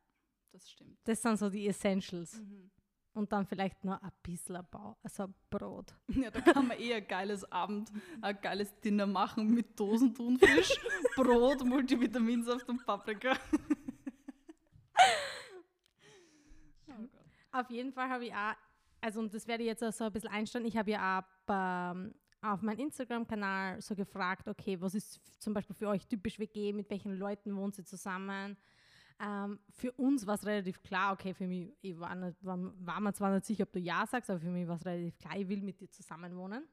[0.52, 0.98] das stimmt.
[1.04, 2.40] Das sind so die Essentials.
[2.40, 2.70] Mhm.
[3.12, 5.94] Und dann vielleicht noch ein bisschen Bau, also Brot.
[6.08, 10.78] Ja, da kann man eh ein geiles Abend, ein geiles Dinner machen mit Dosen Thunfisch,
[11.16, 13.36] Brot, Multivitaminsaft und Paprika.
[16.88, 17.58] Oh.
[17.58, 18.52] Auf jeden Fall habe ich auch,
[19.00, 21.92] also und das werde ich jetzt auch so ein bisschen einstellen, ich habe ja auch
[21.92, 26.72] ähm, auf meinem Instagram-Kanal so gefragt, okay, was ist zum Beispiel für euch typisch WG,
[26.72, 28.56] mit welchen Leuten wohnt sie zusammen?
[29.20, 33.00] Ähm, für uns war es relativ klar, okay, für mich, ich war, nicht, war, war
[33.00, 35.36] mir zwar nicht sicher, ob du Ja sagst, aber für mich war es relativ klar,
[35.36, 36.66] ich will mit dir zusammen wohnen.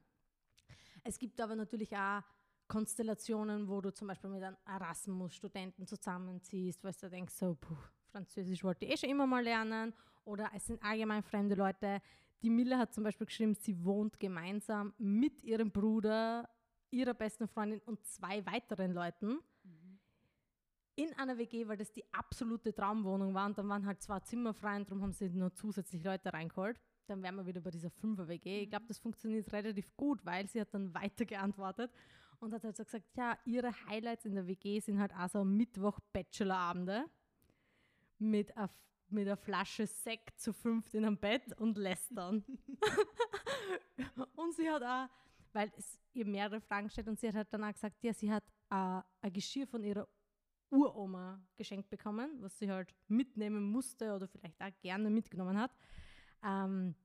[1.04, 2.22] Es gibt aber natürlich auch
[2.68, 7.76] Konstellationen, wo du zum Beispiel mit einem Erasmus-Studenten zusammenziehst, wo du denkst, so, puh,
[8.12, 9.94] Französisch wollte ich eh schon immer mal lernen.
[10.26, 12.02] Oder es sind allgemein fremde Leute.
[12.41, 16.50] Die Mille hat zum Beispiel geschrieben, sie wohnt gemeinsam mit ihrem Bruder,
[16.91, 19.39] ihrer besten Freundin und zwei weiteren Leuten
[20.97, 23.45] in einer WG, weil das die absolute Traumwohnung war.
[23.45, 26.80] Und dann waren halt zwei Zimmer frei und darum haben sie nur zusätzlich Leute reingeholt.
[27.06, 28.63] Dann wären wir wieder bei dieser Fünfer-WG.
[28.63, 31.91] Ich glaube, das funktioniert relativ gut, weil sie hat dann weiter geantwortet
[32.39, 35.43] und hat halt so gesagt, ja, ihre Highlights in der WG sind halt auch so
[35.43, 37.06] Mittwoch-Bachelorabende
[38.17, 38.69] mit einer
[39.12, 42.43] mit einer Flasche Sekt zu fünft in einem Bett und lästern.
[44.36, 45.10] und sie hat auch,
[45.54, 48.43] weil es ihr mehrere Fragen stellt und sie hat dann auch gesagt, ja, sie hat
[48.70, 50.08] äh, ein Geschirr von ihrer
[50.70, 55.72] Uroma geschenkt bekommen, was sie halt mitnehmen musste oder vielleicht auch gerne mitgenommen hat,
[56.43, 56.96] ähm,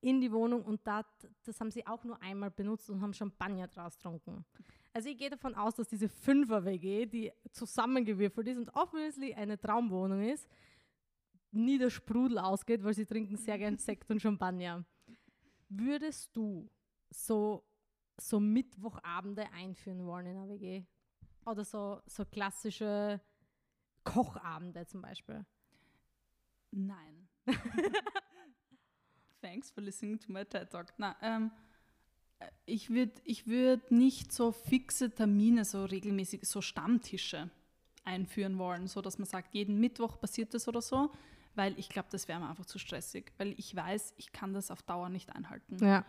[0.00, 1.06] in die Wohnung und dat,
[1.44, 4.44] das haben sie auch nur einmal benutzt und haben Champagner draus getrunken.
[4.92, 10.22] Also ich gehe davon aus, dass diese Fünfer-WG, die zusammengewürfelt ist und obviously eine Traumwohnung
[10.22, 10.48] ist,
[11.52, 14.84] nie der Sprudel ausgeht, weil sie trinken sehr gern Sekt und Champagner.
[15.68, 16.70] Würdest du
[17.10, 17.64] so,
[18.18, 20.84] so Mittwochabende einführen wollen in einer WG?
[21.44, 23.20] Oder so, so klassische
[24.04, 25.44] Kochabende zum Beispiel?
[26.70, 27.28] Nein.
[29.40, 30.92] Thanks for listening to my TED Talk.
[30.98, 31.50] Na, ähm,
[32.38, 37.50] äh, ich würde ich würd nicht so fixe Termine, so regelmäßig, so Stammtische
[38.04, 41.12] einführen wollen, so dass man sagt, jeden Mittwoch passiert das oder so,
[41.54, 44.70] weil ich glaube, das wäre mir einfach zu stressig, weil ich weiß, ich kann das
[44.70, 45.84] auf Dauer nicht einhalten.
[45.84, 46.04] Ja.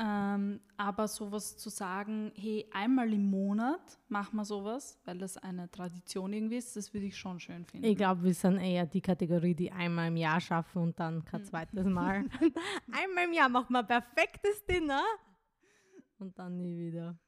[0.00, 5.68] Ähm, aber sowas zu sagen, hey, einmal im Monat machen wir sowas, weil das eine
[5.72, 7.84] Tradition irgendwie ist, das würde ich schon schön finden.
[7.84, 11.44] Ich glaube, wir sind eher die Kategorie, die einmal im Jahr schaffen und dann kein
[11.44, 12.24] zweites Mal.
[12.92, 15.02] einmal im Jahr machen wir ein perfektes Dinner
[16.20, 17.18] und dann nie wieder.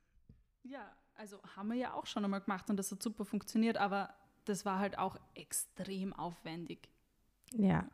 [0.62, 4.14] Ja, also haben wir ja auch schon einmal gemacht und das hat super funktioniert, aber
[4.44, 6.88] das war halt auch extrem aufwendig.
[7.54, 7.88] Ja.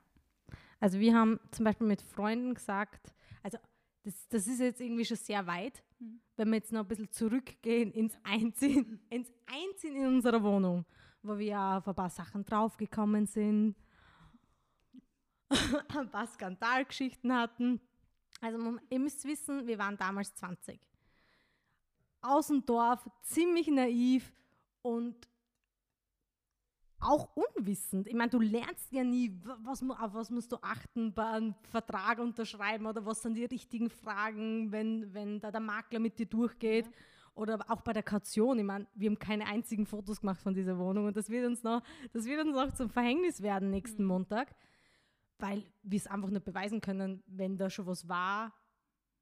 [0.81, 3.59] Also wir haben zum Beispiel mit Freunden gesagt, also
[4.03, 6.21] das, das ist jetzt irgendwie schon sehr weit, Mhm.
[6.37, 10.85] wenn wir jetzt noch ein bisschen zurückgehen ins Einziehen, ins Einziehen in unserer Wohnung,
[11.23, 13.77] wo wir ja auf ein paar Sachen draufgekommen sind,
[15.97, 17.81] ein paar Skandalgeschichten hatten.
[18.42, 20.79] Also man, ihr müsst wissen, wir waren damals 20.
[22.21, 24.31] Aus dem Dorf, ziemlich naiv
[24.83, 25.16] und
[27.01, 28.07] auch unwissend.
[28.09, 31.55] Ich meine, du lernst ja nie, wa- was, auf was musst du achten bei einem
[31.71, 36.27] Vertrag unterschreiben oder was sind die richtigen Fragen, wenn, wenn da der Makler mit dir
[36.27, 36.91] durchgeht.
[37.35, 38.59] Oder auch bei der Kaution.
[38.59, 41.63] Ich meine, wir haben keine einzigen Fotos gemacht von dieser Wohnung und das wird uns
[41.63, 41.83] noch,
[42.15, 44.57] das wird uns noch zum Verhängnis werden nächsten Montag,
[45.39, 48.55] weil wir es einfach nicht beweisen können, wenn da schon was war,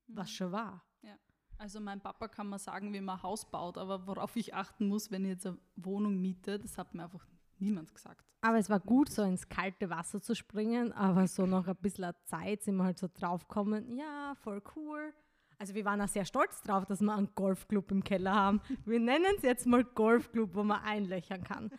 [0.06, 0.84] was schon war.
[1.02, 1.16] Ja.
[1.58, 4.86] Also mein Papa kann mir sagen, wie man ein Haus baut, aber worauf ich achten
[4.86, 7.26] muss, wenn ich jetzt eine Wohnung miete, das hat mir einfach
[7.60, 8.24] niemand gesagt.
[8.40, 12.12] Aber es war gut, so ins kalte Wasser zu springen, aber so nach ein bisschen
[12.24, 15.14] Zeit sind wir halt so draufgekommen, ja, voll cool.
[15.58, 18.60] Also wir waren auch sehr stolz drauf, dass wir einen Golfclub im Keller haben.
[18.84, 21.70] Wir nennen es jetzt mal Golfclub, wo man einlöchern kann.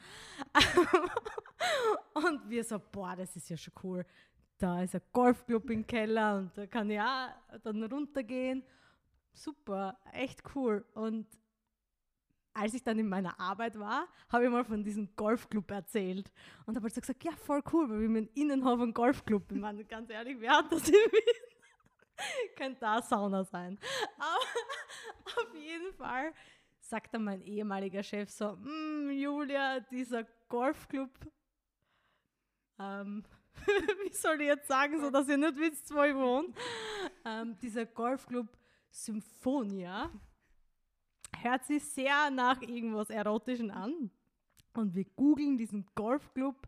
[2.13, 4.05] und wir so, boah, das ist ja schon cool.
[4.57, 7.29] Da ist ein Golfclub im Keller und da kann ich auch
[7.63, 8.63] dann runtergehen.
[9.33, 10.85] Super, echt cool.
[10.93, 11.27] Und
[12.55, 16.31] als ich dann in meiner Arbeit war, habe ich mal von diesem Golfclub erzählt.
[16.65, 19.51] Und habe halt so gesagt, ja, voll cool, weil wir haben Innenhof einen Golfclub.
[19.51, 22.55] Ich meine, ganz ehrlich, wer hat das in Wien?
[22.55, 23.77] Könnte da Sauna sein.
[24.17, 26.33] Aber auf jeden Fall
[26.79, 31.09] sagt dann mein ehemaliger Chef so, mm, Julia, dieser Golfclub,
[32.79, 33.25] ähm,
[34.03, 36.53] wie soll ich jetzt sagen, so dass ihr nicht wisst, wo ich wohne,
[37.25, 38.47] ähm, dieser Golfclub
[38.89, 40.09] Symphonia
[41.43, 44.11] hört sich sehr nach irgendwas Erotischen an.
[44.73, 46.67] Und wir googeln diesen Golfclub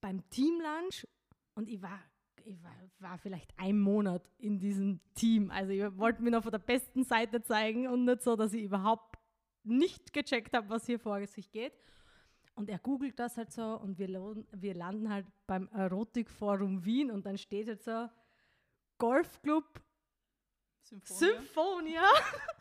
[0.00, 1.06] beim Teamlunch
[1.54, 1.98] und ich war,
[2.44, 5.50] ich war, war vielleicht ein Monat in diesem Team.
[5.50, 8.62] Also ich wollte mir noch von der besten Seite zeigen und nicht so, dass ich
[8.62, 9.18] überhaupt
[9.62, 11.72] nicht gecheckt habe, was hier vor sich geht.
[12.54, 14.08] Und er googelt das halt so und wir,
[14.52, 18.08] wir landen halt beim Erotikforum Wien und dann steht halt so
[18.98, 19.64] Golfclub
[20.82, 21.34] Symphonia.
[21.34, 22.02] Symphonia.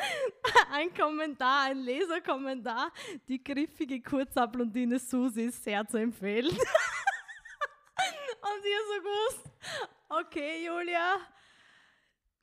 [0.72, 2.92] ein Kommentar, ein Leserkommentar.
[3.28, 6.50] Die griffige Kurzhaarblondine Susi ist sehr zu empfehlen.
[8.42, 9.50] Und ihr so gewusst,
[10.08, 11.18] okay, Julia,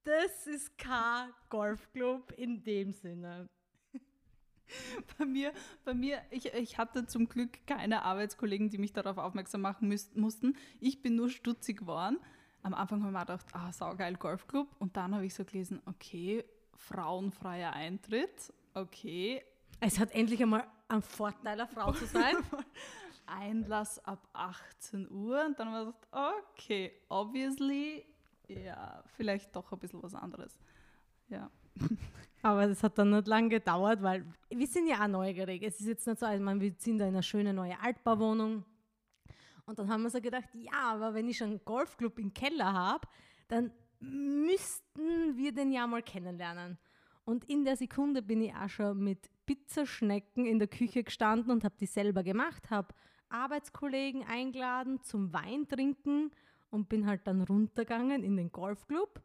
[0.03, 3.49] das ist kein Golfclub in dem Sinne.
[5.17, 5.53] Bei mir,
[5.85, 10.15] bei mir ich, ich hatte zum Glück keine Arbeitskollegen, die mich darauf aufmerksam machen müß,
[10.15, 10.57] mussten.
[10.81, 12.19] Ich bin nur stutzig geworden.
[12.63, 14.67] Am Anfang habe ich mir gedacht, ah, saugeil Golfclub.
[14.77, 16.43] Und dann habe ich so gelesen, okay,
[16.77, 18.53] frauenfreier Eintritt.
[18.73, 19.43] Okay.
[19.79, 22.35] Es hat endlich einmal einen Vorteil, eine Frau zu sein.
[23.25, 25.45] Einlass ab 18 Uhr.
[25.45, 26.07] Und dann haben wir gedacht,
[26.53, 28.05] okay, obviously,
[28.47, 30.57] ja, vielleicht doch ein bisschen was anderes.
[31.27, 31.51] Ja.
[32.41, 35.63] Aber das hat dann nicht lange gedauert, weil wir sind ja auch neugierig.
[35.63, 38.63] Es ist jetzt nicht so, also man, wir sind da in einer schönen neuen Altbauwohnung.
[39.65, 42.71] Und dann haben wir so gedacht, ja, aber wenn ich schon einen Golfclub im Keller
[42.71, 43.07] habe,
[43.49, 46.77] dann müssten wir den ja mal kennenlernen.
[47.25, 51.63] Und in der Sekunde bin ich auch schon mit Pizzaschnecken in der Küche gestanden und
[51.63, 52.93] habe die selber gemacht, habe
[53.29, 56.31] Arbeitskollegen eingeladen zum Wein trinken
[56.69, 59.21] und bin halt dann runtergegangen in den Golfclub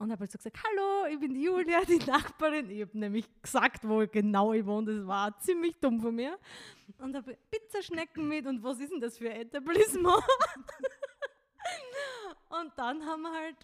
[0.00, 2.70] und habe halt so gesagt, hallo, ich bin die Julia, die Nachbarin.
[2.70, 6.38] Ich habe nämlich gesagt, wo genau ich wohne, das war ziemlich dumm von mir.
[6.98, 10.22] Und habe Pizzaschnecken mit und was ist denn das für ein Etablissement?
[12.48, 13.56] und dann haben wir halt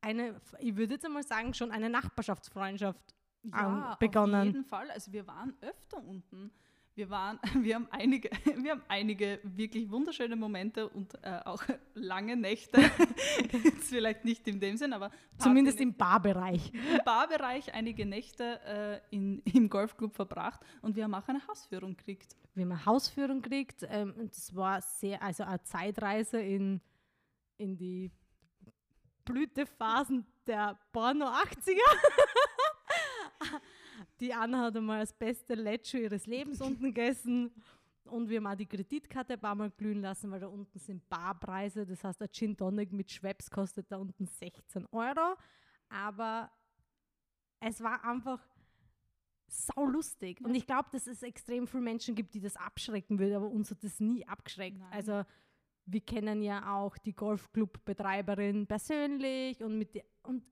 [0.00, 4.34] eine, ich würde jetzt einmal sagen, schon eine Nachbarschaftsfreundschaft ja, begonnen.
[4.34, 4.90] Auf jeden Fall.
[4.90, 6.50] Also wir waren öfter unten.
[6.94, 11.62] Wir, waren, wir, haben einige, wir haben einige wirklich wunderschöne Momente und äh, auch
[11.94, 12.80] lange Nächte.
[13.52, 15.10] Jetzt vielleicht nicht in dem Sinn, aber.
[15.38, 16.72] Zumindest im Barbereich.
[16.72, 21.96] Im Barbereich einige Nächte äh, in, im Golfclub verbracht und wir haben auch eine Hausführung
[21.96, 22.36] gekriegt.
[22.54, 23.86] Wir haben eine Hausführung gekriegt.
[23.88, 26.80] Ähm, das war sehr, also eine Zeitreise in,
[27.58, 28.10] in die
[29.28, 31.78] Blütephasen der Porno 80er.
[34.20, 37.52] die Anna hat einmal das beste Lecho ihres Lebens unten gegessen.
[38.06, 41.06] Und wir haben auch die Kreditkarte ein paar Mal glühen lassen, weil da unten sind
[41.10, 41.84] Barpreise.
[41.84, 45.36] Das heißt, ein Gin Tonic mit Schweppes kostet da unten 16 Euro.
[45.90, 46.50] Aber
[47.60, 48.40] es war einfach
[49.46, 50.40] sau lustig.
[50.40, 53.70] Und ich glaube, dass es extrem viele Menschen gibt, die das abschrecken würden, aber uns
[53.70, 54.78] hat das nie abgeschreckt.
[54.78, 54.92] Nein.
[54.92, 55.24] Also
[55.90, 60.42] wir kennen ja auch die Golfclub-Betreiberin persönlich und mit die, und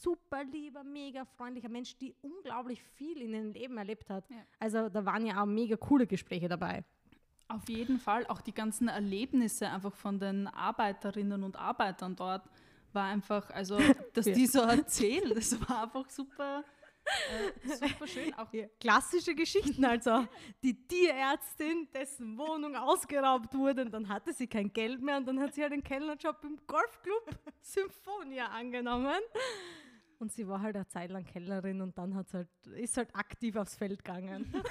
[0.00, 4.28] super lieber, mega freundlicher Mensch, die unglaublich viel in ihrem Leben erlebt hat.
[4.28, 4.36] Ja.
[4.58, 6.84] Also da waren ja auch mega coole Gespräche dabei.
[7.48, 12.48] Auf jeden Fall, auch die ganzen Erlebnisse einfach von den Arbeiterinnen und Arbeitern dort
[12.92, 13.78] war einfach, also
[14.14, 14.34] dass ja.
[14.34, 16.64] die so erzählen, das war einfach super
[17.04, 18.34] äh, super schön.
[18.34, 20.26] Auch ja, klassische Geschichten, also
[20.62, 25.40] die Tierärztin, dessen Wohnung ausgeraubt wurde und dann hatte sie kein Geld mehr und dann
[25.40, 29.20] hat sie halt den Kellnerjob im Golfclub Symphonia angenommen.
[30.18, 33.56] Und sie war halt eine Zeit lang Kellnerin und dann hat halt, ist halt aktiv
[33.56, 34.52] aufs Feld gegangen.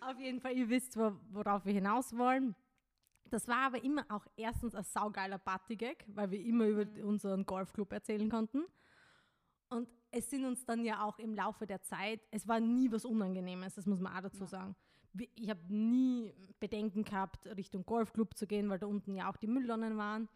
[0.00, 2.54] Auf jeden Fall, ihr wisst, worauf wir hinaus wollen.
[3.30, 7.92] Das war aber immer auch erstens ein saugeiler Partygag, weil wir immer über unseren Golfclub
[7.92, 8.64] erzählen konnten.
[9.68, 13.04] Und es sind uns dann ja auch im Laufe der Zeit, es war nie was
[13.04, 14.46] Unangenehmes, das muss man auch dazu ja.
[14.46, 14.76] sagen.
[15.34, 19.46] Ich habe nie Bedenken gehabt, Richtung Golfclub zu gehen, weil da unten ja auch die
[19.46, 20.28] Mülltonnen waren.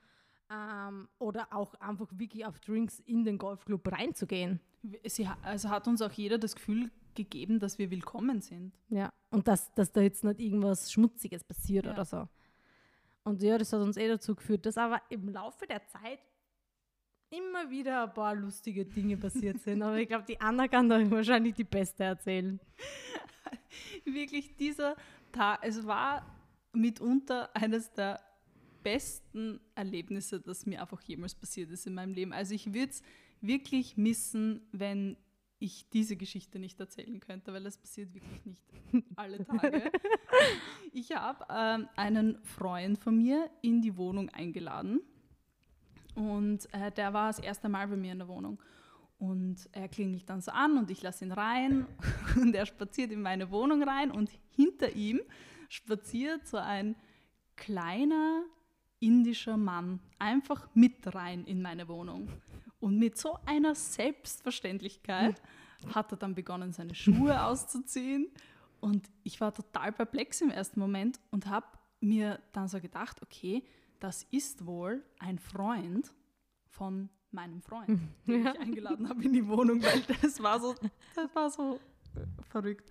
[0.51, 4.59] Ähm, oder auch einfach wirklich auf Drinks in den Golfclub reinzugehen.
[5.05, 8.73] Sie, also hat uns auch jeder das Gefühl gegeben, dass wir willkommen sind.
[8.89, 11.93] Ja, und dass, dass da jetzt nicht irgendwas Schmutziges passiert ja.
[11.93, 12.29] oder so.
[13.23, 16.21] Und ja, das hat uns eh dazu geführt, dass aber im Laufe der Zeit
[17.31, 19.83] immer wieder ein paar lustige Dinge passiert sind.
[19.83, 22.61] Aber ich glaube, die Anna kann da wahrscheinlich die beste erzählen.
[24.05, 24.97] Wirklich dieser
[25.33, 26.27] Tag, es war
[26.73, 28.21] mitunter eines der
[28.83, 32.33] besten Erlebnisse, das mir einfach jemals passiert ist in meinem Leben.
[32.33, 33.03] Also ich würde es
[33.41, 35.17] wirklich missen, wenn
[35.59, 38.63] ich diese Geschichte nicht erzählen könnte, weil das passiert wirklich nicht
[39.17, 39.91] alle Tage.
[40.93, 45.01] Ich habe ähm, einen Freund von mir in die Wohnung eingeladen
[46.21, 48.61] und äh, der war das erste Mal bei mir in der Wohnung.
[49.19, 51.87] Und er klingelt dann so an und ich lasse ihn rein
[52.37, 55.21] und er spaziert in meine Wohnung rein und hinter ihm
[55.69, 56.97] spaziert so ein
[57.57, 58.43] kleiner
[58.99, 62.29] indischer Mann einfach mit rein in meine Wohnung.
[62.81, 65.41] Und mit so einer Selbstverständlichkeit
[65.95, 68.29] hat er dann begonnen, seine Schuhe auszuziehen.
[68.81, 71.67] Und ich war total perplex im ersten Moment und habe
[72.01, 73.65] mir dann so gedacht, okay,
[74.01, 76.13] das ist wohl ein Freund
[76.67, 78.53] von meinem Freund, den ja.
[78.53, 80.75] ich eingeladen habe in die Wohnung, weil das war so,
[81.15, 81.79] das war so
[82.49, 82.91] verrückt.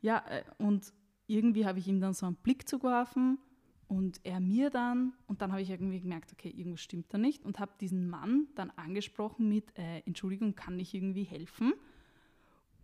[0.00, 0.92] Ja, äh, und
[1.26, 3.38] irgendwie habe ich ihm dann so einen Blick zugeworfen
[3.86, 7.44] und er mir dann, und dann habe ich irgendwie gemerkt, okay, irgendwas stimmt da nicht
[7.44, 11.72] und habe diesen Mann dann angesprochen mit, äh, Entschuldigung, kann ich irgendwie helfen?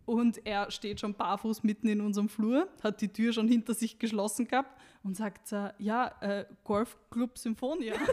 [0.05, 3.97] Und er steht schon barfuß mitten in unserem Flur, hat die Tür schon hinter sich
[3.97, 7.95] geschlossen gehabt und sagt, äh, ja, äh, Golfclub Symphonia.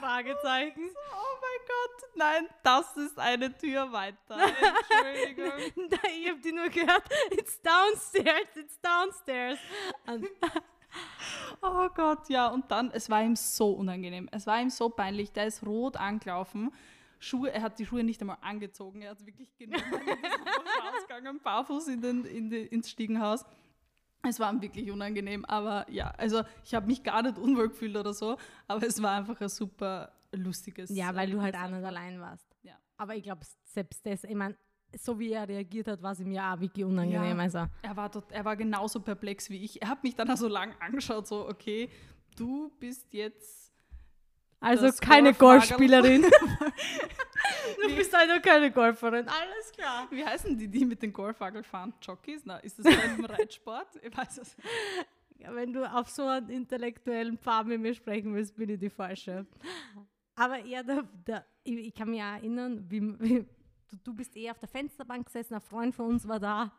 [0.00, 0.88] Fragezeichen.
[1.12, 4.16] Oh mein Gott, nein, das ist eine Tür weiter.
[4.38, 5.52] Entschuldigung.
[6.18, 7.04] ich habe die nur gehört.
[7.30, 9.58] It's downstairs, it's downstairs.
[10.06, 10.26] Und
[11.62, 12.48] oh Gott, ja.
[12.48, 14.28] Und dann, es war ihm so unangenehm.
[14.32, 15.32] Es war ihm so peinlich.
[15.32, 16.72] Der ist rot angelaufen.
[17.20, 19.02] Schuhe, er hat die Schuhe nicht einmal angezogen.
[19.02, 19.84] Er hat wirklich genommen
[20.94, 23.44] rausgegangen, barfuß in den, in den, ins Stiegenhaus.
[24.22, 28.12] Es war wirklich unangenehm, aber ja, also ich habe mich gar nicht unwohl gefühlt oder
[28.12, 30.90] so, aber es war einfach ein super lustiges.
[30.90, 32.46] Ja, weil du halt auch nicht allein warst.
[32.62, 32.74] Ja.
[32.98, 34.56] Aber ich glaube, selbst das, ich meine,
[34.98, 37.36] so wie er reagiert hat, war es ihm ja auch wirklich unangenehm.
[37.36, 37.66] Ja, also.
[37.82, 39.80] er, war dort, er war genauso perplex wie ich.
[39.80, 41.88] Er hat mich dann auch so lang angeschaut, so, okay,
[42.36, 43.59] du bist jetzt.
[44.60, 46.22] Also keine Golfspielerin.
[47.82, 50.06] du bist halt keine Golferin, alles klar.
[50.10, 51.94] Wie heißen die, die mit den Golfwagen fahren?
[52.02, 52.42] Jockeys?
[52.44, 53.88] Na, ist das beim Reitsport?
[54.02, 54.56] Ich weiß es
[55.40, 58.90] ja, Wenn du auf so einen intellektuellen Pfad mit mir sprechen willst, bin ich die
[58.90, 59.46] Falsche.
[60.34, 63.46] Aber ja, der, der, ich, ich, kann mich auch erinnern, wie, wie
[63.88, 66.72] du, du, bist eh auf der Fensterbank gesessen, ein Freund von uns war da.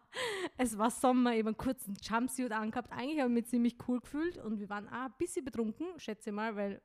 [0.58, 2.92] Es war Sommer, habe einen kurzen Jumpsuit angehabt.
[2.92, 6.30] Eigentlich habe ich mich ziemlich cool gefühlt und wir waren auch ein bisschen betrunken, schätze
[6.30, 6.82] ich mal, weil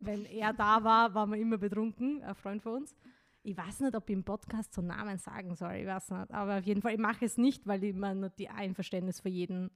[0.00, 2.94] wenn er da war, waren wir immer betrunken, ein Freund von uns.
[3.42, 6.30] Ich weiß nicht, ob ich im Podcast so Namen sagen soll, ich weiß nicht.
[6.32, 9.28] Aber auf jeden Fall, ich mache es nicht, weil ich mir nicht die Einverständnis für
[9.28, 9.70] jeden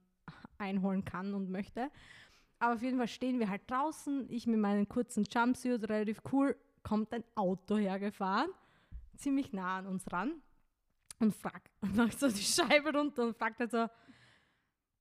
[0.57, 1.89] einholen kann und möchte.
[2.59, 6.55] Aber auf jeden Fall stehen wir halt draußen, ich mit meinem kurzen Jumpsuit, relativ cool,
[6.83, 8.49] kommt ein Auto hergefahren,
[9.17, 10.41] ziemlich nah an uns ran
[11.19, 13.89] und fragt, macht so die Scheibe runter und fragt halt so,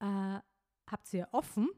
[0.00, 0.40] äh,
[0.90, 1.68] habt ihr offen?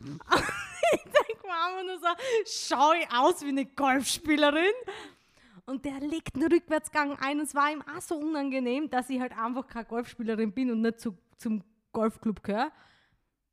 [0.00, 0.06] ich
[1.04, 1.19] denke
[1.50, 2.06] einfach nur so,
[2.46, 4.72] schau ich aus wie eine Golfspielerin?
[5.66, 9.20] Und der legt einen Rückwärtsgang ein und es war ihm auch so unangenehm, dass ich
[9.20, 12.72] halt einfach keine Golfspielerin bin und nicht zu, zum Golfclub gehöre.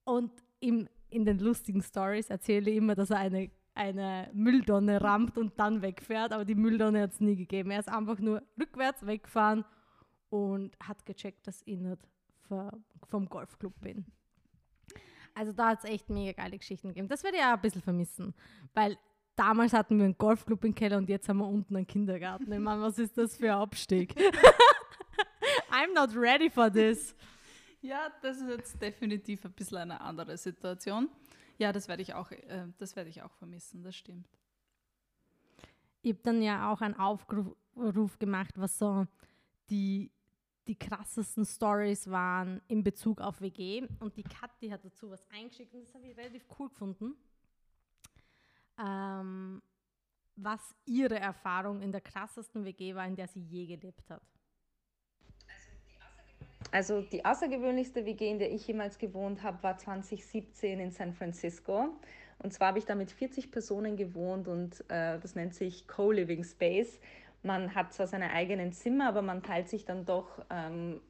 [0.04, 5.38] Und im, in den lustigen Stories erzähle ich immer, dass er eine, eine Mülltonne rammt
[5.38, 7.72] und dann wegfährt, aber die Mülltonne hat es nie gegeben.
[7.72, 9.64] Er ist einfach nur rückwärts weggefahren
[10.30, 12.02] und hat gecheckt, dass ich nicht
[13.10, 14.06] vom Golfclub bin.
[15.38, 17.08] Also da hat es echt mega geile Geschichten gegeben.
[17.08, 18.34] Das werde ich auch ein bisschen vermissen,
[18.74, 18.98] weil
[19.36, 22.52] damals hatten wir einen Golfclub im Keller und jetzt haben wir unten einen Kindergarten.
[22.52, 24.16] Ich meine, was ist das für ein Abstieg?
[25.72, 27.16] I'm not ready for this.
[27.82, 31.10] Ja, das ist jetzt definitiv ein bisschen eine andere Situation.
[31.60, 34.28] Ja, das werde ich auch, äh, das werde ich auch vermissen, das stimmt.
[36.02, 39.06] Ich habe dann ja auch einen Aufruf gemacht, was so
[39.70, 40.12] die
[40.68, 43.88] die krassesten Stories waren in Bezug auf WG.
[44.00, 47.16] Und die Kathi hat dazu was eingeschickt und das habe ich relativ cool gefunden.
[48.80, 49.62] Ähm,
[50.36, 54.22] was ihre Erfahrung in der krassesten WG war, in der sie je gelebt hat.
[56.72, 61.98] Also die außergewöhnlichste WG, in der ich jemals gewohnt habe, war 2017 in San Francisco.
[62.40, 66.44] Und zwar habe ich da mit 40 Personen gewohnt und äh, das nennt sich Co-Living
[66.44, 67.00] Space.
[67.44, 71.02] Man hat zwar seine eigenen Zimmer, aber man teilt sich dann doch ähm,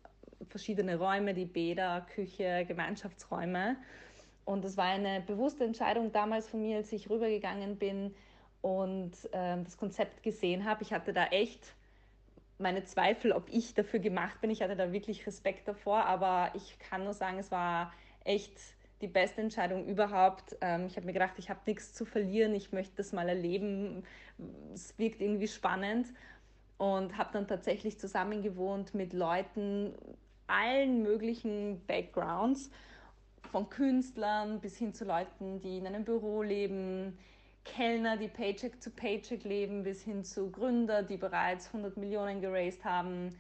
[0.50, 3.78] verschiedene Räume, die Bäder, Küche, Gemeinschaftsräume.
[4.46, 8.14] Und das war eine bewusste Entscheidung damals von mir, als ich rübergegangen bin
[8.62, 10.84] und ähm, das Konzept gesehen habe.
[10.84, 11.74] Ich hatte da echt
[12.58, 14.50] meine Zweifel, ob ich dafür gemacht bin.
[14.50, 18.58] Ich hatte da wirklich Respekt davor, aber ich kann nur sagen, es war echt
[19.02, 20.58] die beste Entscheidung überhaupt.
[20.62, 24.04] Ähm, ich habe mir gedacht, ich habe nichts zu verlieren, ich möchte das mal erleben.
[24.74, 26.08] Es wirkt irgendwie spannend
[26.78, 29.94] und habe dann tatsächlich zusammen gewohnt mit Leuten
[30.48, 32.72] allen möglichen Backgrounds,
[33.52, 37.18] von Künstlern bis hin zu Leuten, die in einem Büro leben,
[37.64, 42.84] Kellner, die Paycheck zu Paycheck leben, bis hin zu Gründer, die bereits 100 Millionen geraced
[42.86, 43.36] haben,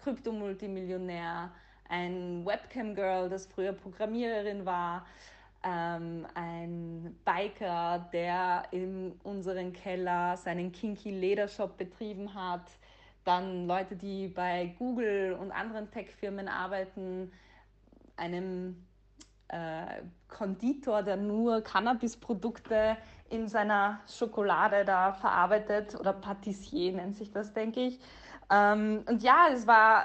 [0.00, 1.52] Kryptomultimillionär,
[1.88, 5.06] ein Webcam-Girl, das früher Programmiererin war,
[5.64, 12.70] ähm, ein Biker, der in unserem Keller seinen Kinky Ledershop betrieben hat,
[13.24, 17.32] dann Leute, die bei Google und anderen Tech-Firmen arbeiten,
[18.16, 18.86] einem
[19.48, 22.96] äh, Konditor, der nur Cannabis-Produkte
[23.30, 28.00] in seiner Schokolade da verarbeitet oder Patissier nennt sich das, denke ich.
[28.50, 30.04] Ähm, und ja, es war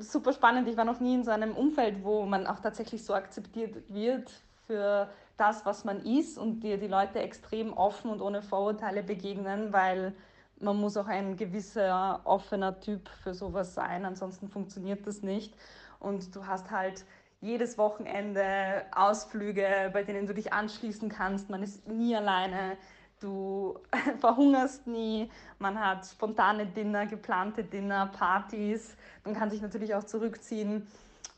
[0.00, 0.68] super spannend.
[0.68, 4.30] Ich war noch nie in so einem Umfeld, wo man auch tatsächlich so akzeptiert wird
[4.66, 9.72] für das, was man ist und dir die Leute extrem offen und ohne Vorurteile begegnen,
[9.72, 10.14] weil
[10.60, 15.54] man muss auch ein gewisser offener Typ für sowas sein, ansonsten funktioniert das nicht.
[15.98, 17.04] Und du hast halt
[17.40, 21.48] jedes Wochenende Ausflüge, bei denen du dich anschließen kannst.
[21.48, 22.76] Man ist nie alleine
[23.20, 23.78] du
[24.20, 30.86] verhungerst nie, man hat spontane Dinner, geplante Dinner, Partys, man kann sich natürlich auch zurückziehen.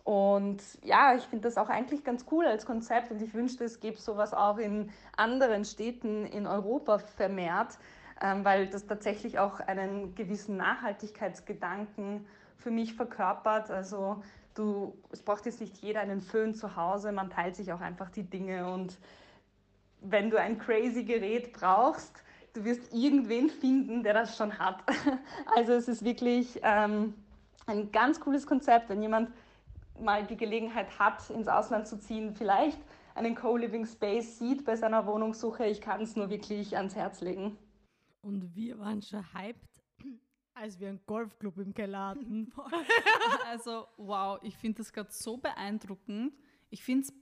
[0.05, 3.79] Und ja, ich finde das auch eigentlich ganz cool als Konzept und ich wünschte, es
[3.79, 7.79] gäbe sowas auch in anderen Städten in Europa vermehrt,
[8.21, 12.27] ähm, weil das tatsächlich auch einen gewissen Nachhaltigkeitsgedanken
[12.57, 13.71] für mich verkörpert.
[13.71, 14.23] Also
[14.55, 18.11] du, es braucht jetzt nicht jeder einen Föhn zu Hause, man teilt sich auch einfach
[18.11, 18.99] die Dinge und
[20.03, 22.23] wenn du ein crazy Gerät brauchst,
[22.53, 24.83] du wirst irgendwen finden, der das schon hat.
[25.57, 27.15] Also es ist wirklich ähm,
[27.67, 29.31] ein ganz cooles Konzept, wenn jemand
[30.01, 32.79] mal die Gelegenheit hat, ins Ausland zu ziehen, vielleicht
[33.15, 35.67] einen Co-Living Space sieht bei seiner Wohnungssuche.
[35.67, 37.59] Ich kann es nur wirklich ans Herz legen.
[38.23, 39.69] Und wir waren schon hyped,
[40.55, 42.53] als wir einen Golfclub im Keller hatten.
[43.51, 46.33] also wow, ich finde das gerade so beeindruckend.
[46.71, 47.13] Ich finde es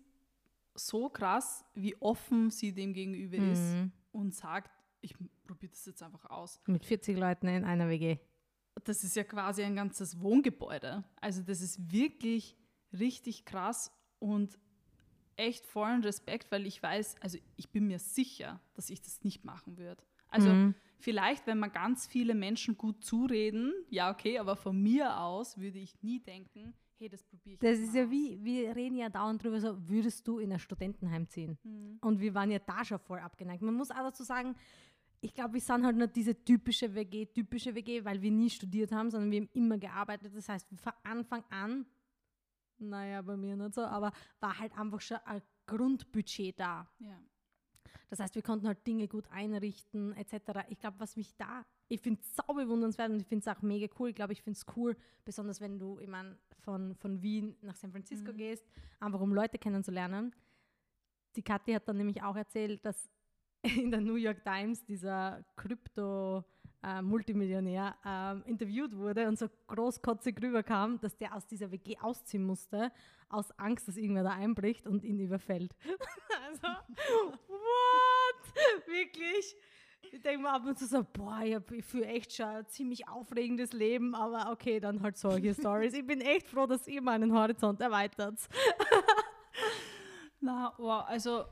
[0.86, 3.52] so krass, wie offen sie dem gegenüber mhm.
[3.52, 3.74] ist
[4.12, 4.70] und sagt,
[5.00, 5.14] ich
[5.44, 6.60] probiere das jetzt einfach aus.
[6.66, 8.18] Mit 40 Leuten in einer WG.
[8.84, 11.04] Das ist ja quasi ein ganzes Wohngebäude.
[11.20, 12.56] Also das ist wirklich
[12.92, 14.58] richtig krass und
[15.36, 19.44] echt vollen Respekt, weil ich weiß, also ich bin mir sicher, dass ich das nicht
[19.44, 20.02] machen würde.
[20.28, 20.74] Also mhm.
[20.98, 25.78] vielleicht, wenn man ganz viele Menschen gut zureden, ja okay, aber von mir aus würde
[25.78, 27.60] ich nie denken, hey, das probiere ich.
[27.60, 28.10] Das ist ja aus.
[28.10, 31.58] wie, wir reden ja dauernd drüber, so würdest du in ein Studentenheim ziehen?
[31.62, 31.98] Mhm.
[32.00, 33.62] Und wir waren ja da schon voll abgeneigt.
[33.62, 34.54] Man muss auch dazu sagen,
[35.22, 38.92] ich glaube, wir sind halt nicht diese typische WG, typische WG, weil wir nie studiert
[38.92, 40.34] haben, sondern wir haben immer gearbeitet.
[40.34, 41.86] Das heißt, von Anfang an,
[42.78, 46.88] naja, bei mir nicht so, aber war halt einfach schon ein Grundbudget da.
[46.98, 47.20] Ja.
[48.08, 50.66] Das heißt, wir konnten halt Dinge gut einrichten, etc.
[50.68, 53.62] Ich glaube, was mich da, ich finde es sau bewundernswert und ich finde es auch
[53.62, 54.10] mega cool.
[54.10, 57.74] Ich glaube, ich finde es cool, besonders wenn du, ich meine, von, von Wien nach
[57.74, 58.36] San Francisco mhm.
[58.36, 58.64] gehst,
[59.00, 60.32] einfach um Leute kennenzulernen.
[61.36, 63.10] Die Kathi hat dann nämlich auch erzählt, dass
[63.62, 66.44] in der New York Times dieser Krypto-
[66.82, 72.42] äh, Multimillionär äh, interviewt wurde und so großkotzig rüberkam, dass der aus dieser WG ausziehen
[72.42, 72.90] musste,
[73.28, 75.74] aus Angst, dass irgendwer da einbricht und ihn überfällt.
[76.48, 76.68] also,
[77.48, 78.86] what?
[78.86, 79.56] Wirklich?
[80.12, 83.08] Ich denke mir ab und zu so, boah, ich, ich fühle echt schon ein ziemlich
[83.08, 85.94] aufregendes Leben, aber okay, dann halt solche Stories.
[85.94, 88.36] Ich bin echt froh, dass ihr meinen Horizont erweitert.
[90.40, 91.44] Na, wow, also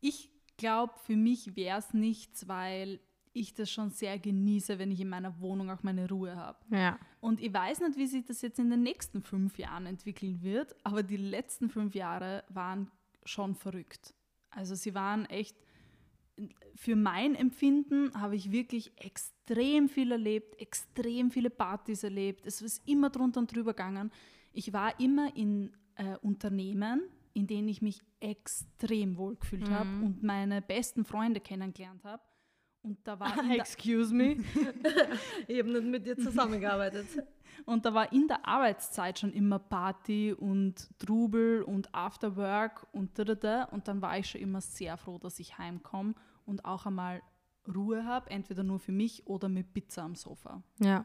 [0.00, 3.00] ich glaube, für mich wäre es nichts, weil
[3.32, 6.58] ich das schon sehr genieße, wenn ich in meiner Wohnung auch meine Ruhe habe.
[6.70, 6.98] Ja.
[7.20, 10.74] Und ich weiß nicht, wie sich das jetzt in den nächsten fünf Jahren entwickeln wird,
[10.84, 12.90] aber die letzten fünf Jahre waren
[13.24, 14.14] schon verrückt.
[14.50, 15.56] Also sie waren echt,
[16.74, 22.46] für mein Empfinden habe ich wirklich extrem viel erlebt, extrem viele Partys erlebt.
[22.46, 24.10] Es ist immer drunter und drüber gegangen.
[24.52, 27.02] Ich war immer in äh, Unternehmen,
[27.34, 29.74] in denen ich mich extrem wohl gefühlt mhm.
[29.74, 32.22] habe und meine besten Freunde kennengelernt habe.
[32.82, 34.36] Und da war Excuse me.
[35.46, 37.06] ich habe nicht mit dir zusammengearbeitet.
[37.66, 43.24] Und da war in der Arbeitszeit schon immer Party und Trubel und Afterwork und da,
[43.24, 43.62] da, da.
[43.64, 46.14] Und dann war ich schon immer sehr froh, dass ich heimkomme
[46.48, 47.22] und auch einmal
[47.72, 50.62] Ruhe habe, entweder nur für mich oder mit Pizza am Sofa.
[50.80, 51.04] Ja.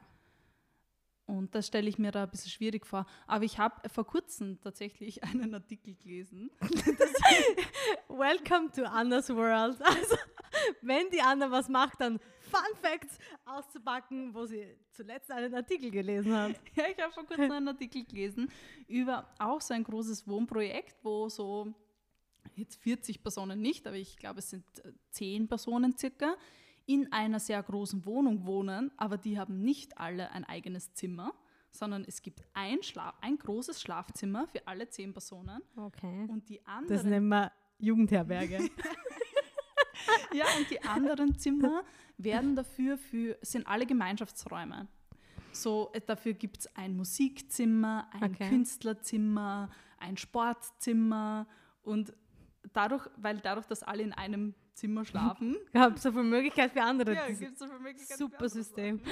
[1.26, 3.06] Und das stelle ich mir da ein bisschen schwierig vor.
[3.28, 6.50] Aber ich habe vor kurzem tatsächlich einen Artikel gelesen.
[8.08, 9.82] Welcome to Anna's World.
[9.82, 10.18] Also,
[10.82, 16.36] wenn die Anna was macht, dann Fun Facts auszupacken, wo sie zuletzt einen Artikel gelesen
[16.36, 16.52] hat.
[16.76, 18.52] Ja, ich habe vor kurzem einen Artikel gelesen
[18.88, 21.74] über auch so ein großes Wohnprojekt, wo so
[22.56, 24.66] jetzt 40 Personen nicht, aber ich glaube, es sind
[25.12, 26.36] 10 Personen circa,
[26.86, 31.34] in einer sehr großen Wohnung wohnen, aber die haben nicht alle ein eigenes Zimmer,
[31.72, 35.62] sondern es gibt ein, Schla ein großes Schlafzimmer für alle 10 Personen.
[35.76, 36.28] Okay.
[36.28, 36.96] Und die anderen.
[36.96, 38.58] Das nennen wir Jugendherberge.
[40.34, 41.84] ja, und die anderen Zimmer
[42.18, 44.88] werden dafür für, sind alle Gemeinschaftsräume.
[45.52, 48.50] So, äh, dafür gibt es ein Musikzimmer, ein Okay.
[48.50, 51.48] Künstlerzimmer, ein Sportzimmer
[51.84, 52.14] und
[52.74, 56.82] dadurch, weil dadurch, dass alle in einem Zimmer schlafen, Ich habe so viel Möglichkeit für
[56.84, 57.14] andere.
[57.14, 58.12] ja, gibt es so viele Möglichkeiten.
[58.14, 59.02] für super andere System.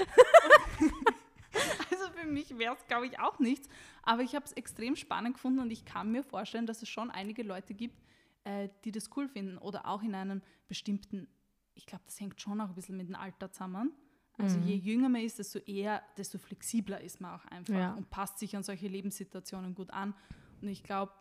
[1.92, 3.68] Also für mich wäre es, glaube ich, auch nichts.
[4.04, 7.12] Aber ich habe es extrem spannend gefunden und ich kann mir vorstellen, dass es schon
[7.12, 8.02] einige Leute gibt,
[8.46, 11.28] äh, die das cool finden oder auch in einem bestimmten,
[11.76, 13.92] ich glaube, das hängt schon auch ein bisschen mit dem Alter zusammen.
[14.38, 14.64] Also Mhm.
[14.64, 17.94] je jünger man ist, desto eher, desto flexibler ist man auch einfach Ja.
[17.96, 20.16] und passt sich an solche Lebenssituationen gut an.
[20.62, 21.12] Und ich glaube,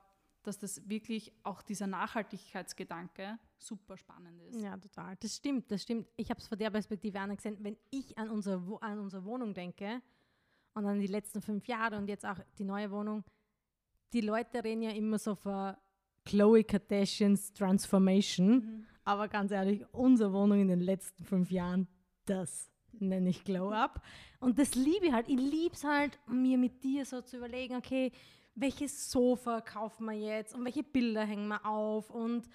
[0.42, 4.60] dass das wirklich auch dieser Nachhaltigkeitsgedanke super spannend ist.
[4.62, 5.16] Ja, total.
[5.20, 6.08] Das stimmt, das stimmt.
[6.16, 9.52] Ich habe es von der Perspektive an gesehen, wenn ich an unsere, an unsere Wohnung
[9.54, 10.00] denke
[10.74, 13.24] und an die letzten fünf Jahre und jetzt auch die neue Wohnung,
[14.12, 15.74] die Leute reden ja immer so von
[16.24, 18.86] Chloe Kardashians Transformation, Mhm.
[19.04, 21.86] aber ganz ehrlich, unsere Wohnung in den letzten fünf Jahren,
[22.26, 24.02] das nenne ich Glow Up.
[24.40, 25.28] Und das liebe ich halt.
[25.28, 28.10] Ich liebe es halt, mir mit dir so zu überlegen, okay,
[28.54, 32.48] welches Sofa kaufen wir jetzt und welche Bilder hängen wir auf und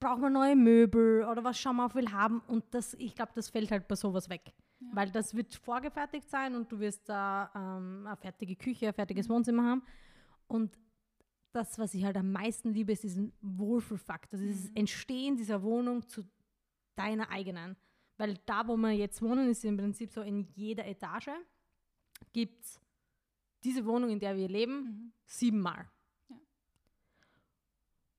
[0.00, 3.32] brauchen wir neue Möbel oder was schauen wir auf will haben und das, ich glaube,
[3.34, 4.54] das fällt halt bei sowas weg.
[4.80, 4.88] Ja.
[4.94, 9.28] Weil das wird vorgefertigt sein und du wirst da ähm, eine fertige Küche, ein fertiges
[9.28, 9.82] Wohnzimmer haben.
[10.46, 10.78] Und
[11.52, 14.76] das, was ich halt am meisten liebe, ist diesen Wohlfühlfaktor, dieses Mhm.
[14.76, 16.24] Entstehen dieser Wohnung zu
[16.96, 17.76] deiner eigenen.
[18.16, 21.30] Weil da, wo wir jetzt wohnen, ist im Prinzip so, in jeder Etage
[22.32, 22.80] gibt es
[23.64, 25.12] diese Wohnung, in der wir leben, Mhm.
[25.26, 25.88] siebenmal.
[26.28, 26.36] Ja.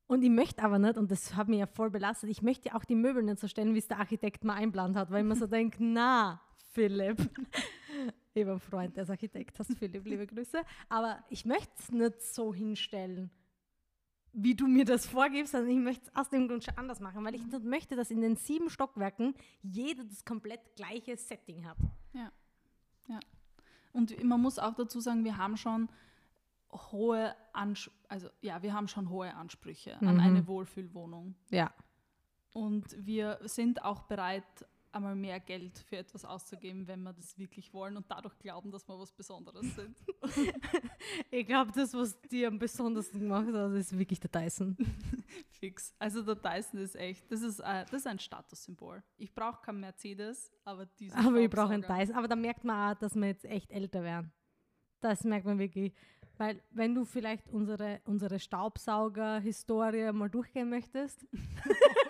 [0.08, 2.76] Und ich möchte aber nicht, und das hat mich ja voll belastet, ich möchte ja
[2.76, 5.28] auch die Möbel nicht so stellen, wie es der Architekt mal einplant hat, weil ich
[5.28, 7.18] mir so denke, na, Philipp.
[8.34, 10.62] Einen Freund, der ist Architekt, hast Philipp, liebe Grüße.
[10.88, 13.30] Aber ich möchte es nicht so hinstellen,
[14.32, 17.26] wie du mir das vorgibst, sondern ich möchte es aus dem Grund schon anders machen,
[17.26, 21.78] weil ich nicht möchte, dass in den sieben Stockwerken jeder das komplett gleiche Setting hat.
[23.94, 25.90] Und man muss auch dazu sagen, wir haben schon
[26.72, 30.20] hohe Ansprüche, also ja, wir haben schon hohe Ansprüche an Mhm.
[30.22, 31.36] eine Wohlfühlwohnung.
[31.50, 31.74] Ja.
[32.54, 34.44] Und wir sind auch bereit,
[34.94, 38.88] einmal mehr Geld für etwas auszugeben, wenn wir das wirklich wollen und dadurch glauben, dass
[38.88, 39.98] wir was Besonderes sind.
[41.32, 44.78] Ich glaube, das, was dir am besondersten gemacht hat, ist wirklich der Dyson.
[45.50, 45.94] Fix.
[45.98, 49.02] Also der Dyson ist echt, das ist, äh, das ist ein Statussymbol.
[49.18, 52.16] Ich brauche kein Mercedes, aber diesen Aber ich brauche einen Dyson.
[52.16, 54.32] Aber da merkt man auch, dass wir jetzt echt älter werden.
[55.00, 55.94] Das merkt man wirklich.
[56.38, 61.26] Weil, wenn du vielleicht unsere, unsere Staubsauger-Historie mal durchgehen möchtest,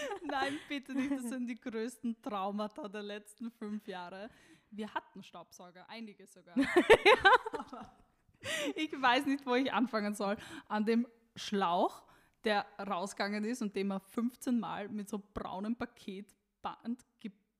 [0.22, 4.30] Nein, bitte nicht, das sind die größten Traumata der letzten fünf Jahre.
[4.70, 6.54] Wir hatten Staubsauger, einige sogar.
[7.52, 7.96] Aber
[8.74, 10.36] ich weiß nicht, wo ich anfangen soll.
[10.68, 12.02] An dem Schlauch,
[12.44, 17.04] der rausgegangen ist und den wir 15 Mal mit so braunem Paketband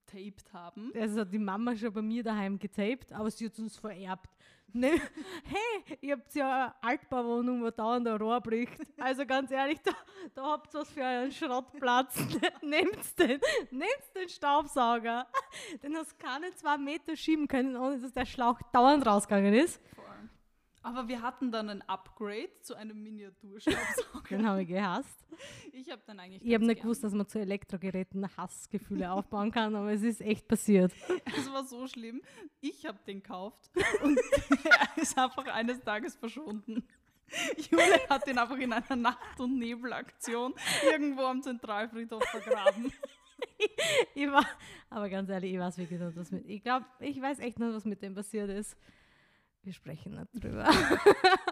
[0.07, 0.93] getaped haben.
[0.95, 4.31] also hat die Mama schon bei mir daheim getaped, aber sie hat uns vererbt.
[4.73, 4.91] Ne?
[5.45, 8.75] Hey, ihr habt ja eine Altbauwohnung, wo dauernd ein Rohr bricht.
[8.99, 9.93] Also ganz ehrlich, da,
[10.35, 12.17] da habt ihr was für einen Schrottplatz.
[12.63, 13.41] Nehmt den,
[13.71, 15.27] nehmt den Staubsauger.
[15.83, 19.81] Den hast du keine zwei Meter schieben können, ohne dass der Schlauch dauernd rausgegangen ist.
[20.87, 24.29] Aber wir hatten dann ein Upgrade zu einem Miniaturstaubsauger.
[24.31, 25.27] Den habe ich gehasst.
[25.73, 29.51] Ich habe dann eigentlich Ich habe nicht gern- gewusst, dass man zu Elektrogeräten Hassgefühle aufbauen
[29.51, 30.93] kann, aber es ist echt passiert.
[31.37, 32.23] Es war so schlimm.
[32.61, 33.69] Ich habe den gekauft
[34.03, 34.17] und
[34.65, 36.87] er ist einfach eines Tages verschwunden.
[37.71, 40.55] Jule hat den einfach in einer Nacht- und Nebelaktion
[40.89, 42.93] irgendwo am Zentralfriedhof vergraben.
[44.15, 44.47] Ich war,
[44.89, 46.47] aber ganz ehrlich, ich weiß wirklich nicht, was mit.
[46.49, 48.77] Ich glaube, ich weiß echt nicht, was mit dem passiert ist.
[49.67, 50.71] Wir sprechen nicht drüber.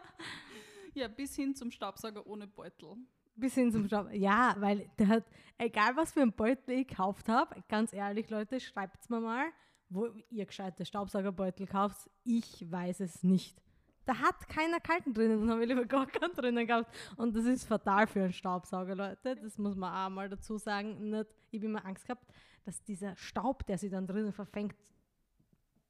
[0.94, 2.96] Ja, bis hin zum Staubsauger ohne Beutel.
[3.34, 4.12] Bis hin zum Staub.
[4.12, 5.24] Ja, weil der hat,
[5.58, 9.46] egal was für ein Beutel ich gekauft habe, ganz ehrlich, Leute, schreibt mir mal,
[9.88, 12.08] wo ihr gescheite Staubsaugerbeutel kauft.
[12.22, 13.60] Ich weiß es nicht.
[14.04, 16.94] Da hat keiner kalten drinnen, dann habe ich lieber gar keinen drinnen gehabt.
[17.16, 19.34] Und das ist fatal für einen Staubsauger, Leute.
[19.34, 21.10] Das muss man auch mal dazu sagen.
[21.10, 24.76] Nicht, ich habe immer Angst gehabt, dass dieser Staub, der sich dann drinnen verfängt,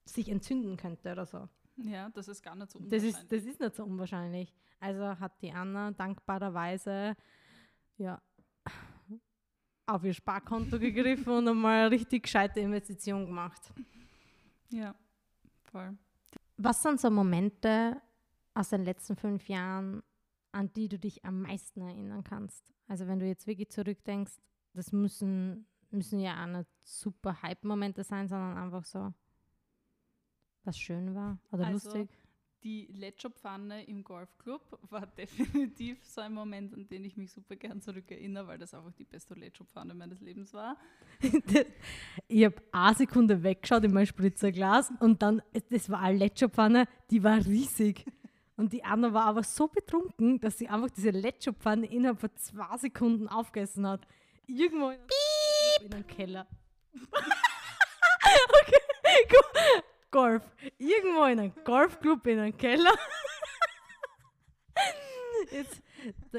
[0.06, 1.46] sich entzünden könnte oder so.
[1.76, 3.16] Ja, das ist gar nicht so Das unwahrscheinlich.
[3.16, 4.54] ist, das ist nicht so unwahrscheinlich.
[4.80, 7.16] Also hat die Anna dankbarerweise
[7.98, 8.20] ja,
[9.86, 13.72] auf ihr Sparkonto gegriffen und einmal eine richtig gescheite Investition gemacht.
[14.70, 14.94] ja,
[15.64, 15.96] voll.
[16.56, 18.00] Was sind so Momente
[18.54, 20.02] aus den letzten fünf Jahren,
[20.52, 22.64] an die du dich am meisten erinnern kannst?
[22.86, 24.34] Also wenn du jetzt wirklich zurückdenkst,
[24.74, 29.12] das müssen, müssen ja auch nicht super Hype-Momente sein, sondern einfach so,
[30.64, 32.08] was schön war oder Also, lustig.
[32.62, 37.82] Die Letschopfanne im Golfclub war definitiv so ein Moment, an den ich mich super gern
[37.82, 40.76] zurückerinnere, weil das einfach die beste Letschopfanne meines Lebens war.
[42.28, 47.22] ich habe eine Sekunde weggeschaut in mein Spritzerglas und dann, das war eine Letschopfanne, die
[47.22, 48.06] war riesig.
[48.56, 52.76] Und die Anna war aber so betrunken, dass sie einfach diese Letschopfanne innerhalb von zwei
[52.78, 54.06] Sekunden aufgegessen hat.
[54.46, 55.00] Irgendwo in,
[55.84, 56.46] in einem Keller.
[58.24, 58.80] okay,
[59.28, 59.82] Go-
[60.14, 60.42] Golf.
[60.78, 62.92] Irgendwo in einem Golfclub in einem Keller.
[65.50, 65.82] jetzt,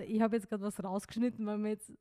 [0.07, 1.95] ich habe jetzt gerade was rausgeschnitten, weil mir jetzt äh,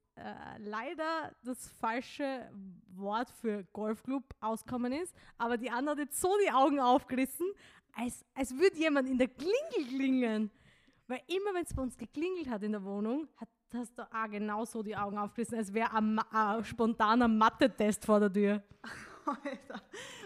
[0.58, 2.48] leider das falsche
[2.94, 5.12] Wort für Golfclub auskommen ist.
[5.36, 7.46] Aber die Anna hat jetzt so die Augen aufgerissen,
[7.96, 10.50] als, als würde jemand in der Klingel klingeln.
[11.08, 14.30] Weil immer, wenn es bei uns geklingelt hat in der Wohnung, hat, hast du auch
[14.30, 18.62] genau so die Augen aufgerissen, als wäre ein, Ma- ein spontaner Mathe-Test vor der Tür.
[19.26, 19.82] Alter,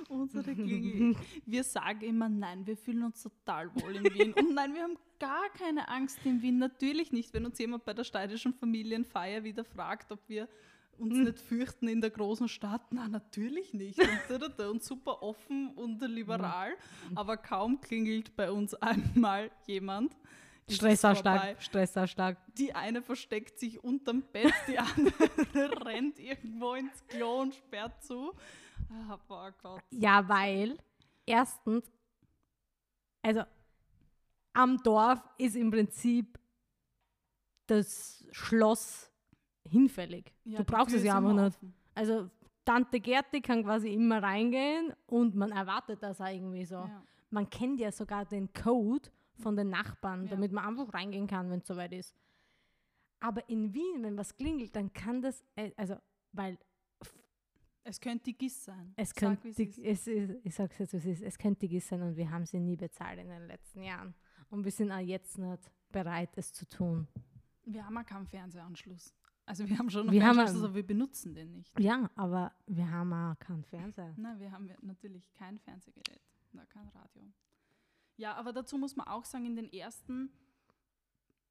[0.09, 1.17] unsere Klingel.
[1.47, 4.33] Wir sagen immer, nein, wir fühlen uns total wohl in Wien.
[4.33, 6.59] Und nein, wir haben gar keine Angst in Wien.
[6.59, 10.49] Natürlich nicht, wenn uns jemand bei der steirischen Familienfeier wieder fragt, ob wir
[10.99, 12.83] uns nicht fürchten in der großen Stadt.
[12.91, 13.99] Na, natürlich nicht.
[14.01, 16.73] Und, und super offen und liberal.
[17.15, 20.17] Aber kaum klingelt bei uns einmal jemand.
[20.71, 22.37] Stressausschlag, Stressausschlag.
[22.55, 28.35] Die eine versteckt sich unterm Bett, die andere rennt irgendwo ins Klo und sperrt zu.
[29.27, 29.83] Boah Gott.
[29.91, 30.79] Ja, weil
[31.27, 31.91] erstens,
[33.23, 33.43] also
[34.55, 36.39] am Dorf ist im Prinzip
[37.67, 39.11] das Schloss
[39.69, 40.33] hinfällig.
[40.45, 41.45] Ja, du brauchst es ja einfach nicht.
[41.57, 41.75] offen.
[41.95, 42.31] Also
[42.65, 46.77] Tante Gerti kann quasi immer reingehen und man erwartet das auch irgendwie so.
[46.77, 47.03] Ja.
[47.31, 50.31] Man kennt ja sogar den Code von den Nachbarn, Ja.
[50.31, 52.15] damit man einfach reingehen kann, wenn es soweit ist.
[53.21, 55.97] Aber in Wien, wenn was klingelt, dann kann das, äh, also,
[56.33, 56.57] weil
[57.89, 58.93] Es könnte die GIS sein.
[58.97, 59.79] Es Sag, könnte, die- ist.
[59.79, 62.45] es ist, ich sag's jetzt, wie es ist, es könnte GIS sein und wir haben
[62.45, 64.15] sie nie bezahlt in den letzten Jahren.
[64.51, 67.09] Und wir sind auch jetzt nicht bereit, es zu tun.
[67.65, 69.15] Wir haben auch keinen Fernsehanschluss.
[69.47, 71.79] Also wir haben schon einen Wir einen- aber wir benutzen den nicht.
[71.81, 74.13] Ja, aber wir haben auch keinen Fernseher.
[74.19, 76.21] Nein, wir haben natürlich kein Fernsehgerät,
[76.53, 77.23] na, kein Radio.
[78.19, 80.31] Ja, aber dazu muss man auch sagen, in den ersten,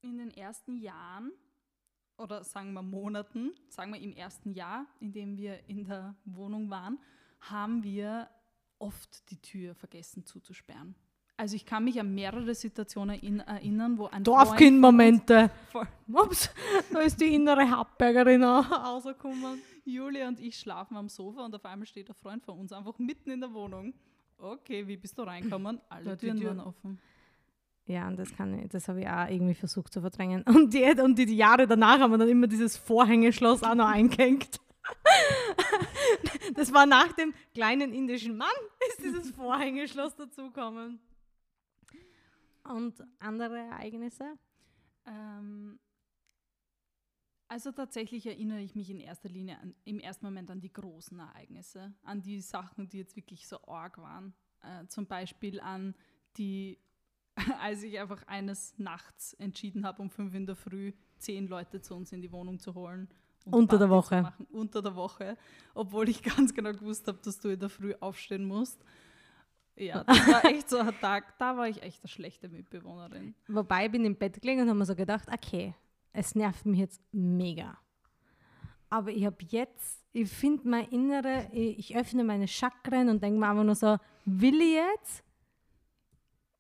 [0.02, 1.32] in den ersten Jahren
[2.18, 6.70] oder sagen wir Monaten, sagen wir im ersten Jahr, in dem wir in der Wohnung
[6.70, 7.00] waren,
[7.42, 8.30] haben wir
[8.80, 10.96] oft die Tür vergessen zuzusperren.
[11.40, 15.52] Also ich kann mich an mehrere Situationen in, erinnern, wo ein Dorfkind-Momente.
[15.72, 15.88] Voll.
[16.08, 16.50] Ups,
[16.92, 19.62] da ist die innere Hauptbergerin auch rausgekommen.
[19.86, 22.98] Julia und ich schlafen am Sofa und auf einmal steht ein Freund von uns einfach
[22.98, 23.94] mitten in der Wohnung.
[24.40, 25.80] Okay, wie bist du reingekommen?
[25.90, 27.00] Alle Türen Türen- waren offen.
[27.88, 30.44] Ja, und das, kann ich, das habe ich auch irgendwie versucht zu verdrängen.
[30.48, 34.60] Und die, und die Jahre danach haben wir dann immer dieses Vorhängeschloss auch noch eingehängt.
[36.54, 38.48] Das war nach dem kleinen indischen Mann,
[38.90, 41.00] ist dieses Vorhängeschloss dazugekommen.
[42.64, 44.38] Und andere Ereignisse?
[45.06, 45.80] Ähm,
[47.48, 51.18] also tatsächlich erinnere ich mich in erster Linie an, im ersten Moment an die großen
[51.18, 54.34] Ereignisse, an die Sachen, die jetzt wirklich so arg waren.
[54.62, 55.96] Äh, zum Beispiel an
[56.38, 56.78] die,
[57.62, 61.96] als ich einfach eines Nachts entschieden habe, um fünf in der Früh zehn Leute zu
[61.96, 63.08] uns in die Wohnung zu holen.
[63.46, 64.22] Unter der Party zu Woche.
[64.22, 65.38] Machen, unter der Woche,
[65.74, 68.84] obwohl ich ganz genau gewusst habe, dass du in der Früh aufstehen musst.
[69.76, 73.36] Ja, das war echt so ein Tag, da war ich echt eine schlechte Mitbewohnerin.
[73.48, 75.76] Wobei ich bin im Bett gelegen und habe mir so gedacht, okay,
[76.14, 77.78] es nervt mich jetzt mega.
[78.90, 83.40] Aber ich habe jetzt, ich finde mein Innere, ich, ich öffne meine Chakren und denke
[83.40, 85.24] mir einfach nur so, will ich jetzt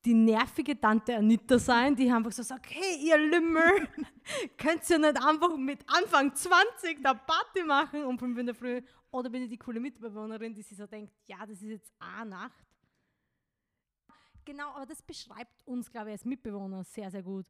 [0.06, 3.88] die nervige Tante Anita sein, die einfach so sagt, hey ihr Lümmel,
[4.58, 8.82] könnt ihr nicht einfach mit Anfang 20 da Party machen um 5 in der Früh?
[9.12, 12.30] Oder bin ich die coole Mitbewohnerin, die sich so denkt, ja, das ist jetzt eine
[12.30, 12.66] Nacht.
[14.46, 17.46] Genau, aber das beschreibt uns, glaube ich, als Mitbewohner sehr, sehr gut.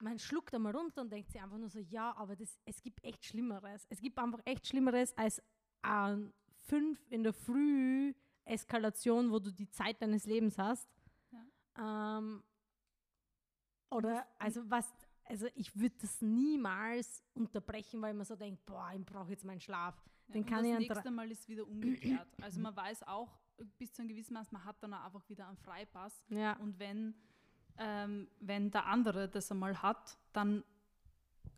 [0.00, 3.02] Man schluckt einmal runter und denkt sich einfach nur so, ja, aber das, es gibt
[3.04, 3.86] echt Schlimmeres.
[3.88, 5.42] Es gibt einfach echt Schlimmeres als
[5.82, 6.32] an
[6.66, 8.12] fünf in der Früh
[8.44, 10.88] Eskalation, wo du die Zeit deines Lebens hast.
[11.78, 12.42] Ähm,
[13.90, 14.86] oder, also was,
[15.24, 19.60] also ich würde das niemals unterbrechen, weil man so denkt, boah, ich brauche jetzt meinen
[19.60, 19.94] Schlaf.
[20.28, 22.28] Den und kann das ich nächste Mal ist wieder umgekehrt.
[22.42, 23.38] Also man weiß auch
[23.78, 26.24] bis zu einem gewissen Maß, man hat dann auch einfach wieder einen Freipass.
[26.28, 26.56] Ja.
[26.58, 27.14] Und wenn,
[27.78, 30.64] ähm, wenn der andere das einmal hat, dann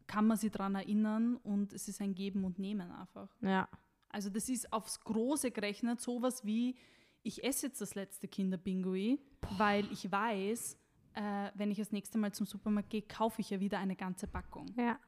[0.06, 3.28] kann man sich daran erinnern und es ist ein Geben und Nehmen einfach.
[3.40, 3.68] Ja.
[4.08, 6.76] Also das ist aufs Große gerechnet sowas wie,
[7.22, 9.20] ich esse jetzt das letzte Kinderbingui,
[9.58, 10.78] weil ich weiß,
[11.14, 14.26] äh, wenn ich das nächste Mal zum Supermarkt gehe, kaufe ich ja wieder eine ganze
[14.26, 14.66] Packung.
[14.76, 14.98] Ja.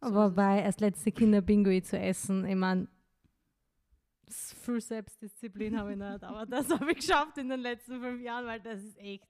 [0.00, 2.88] So Wobei als letzte Kinderbingui zu essen, ich meine,
[4.30, 8.46] viel Selbstdisziplin habe ich nicht, aber das habe ich geschafft in den letzten fünf Jahren,
[8.46, 9.26] weil das ist echt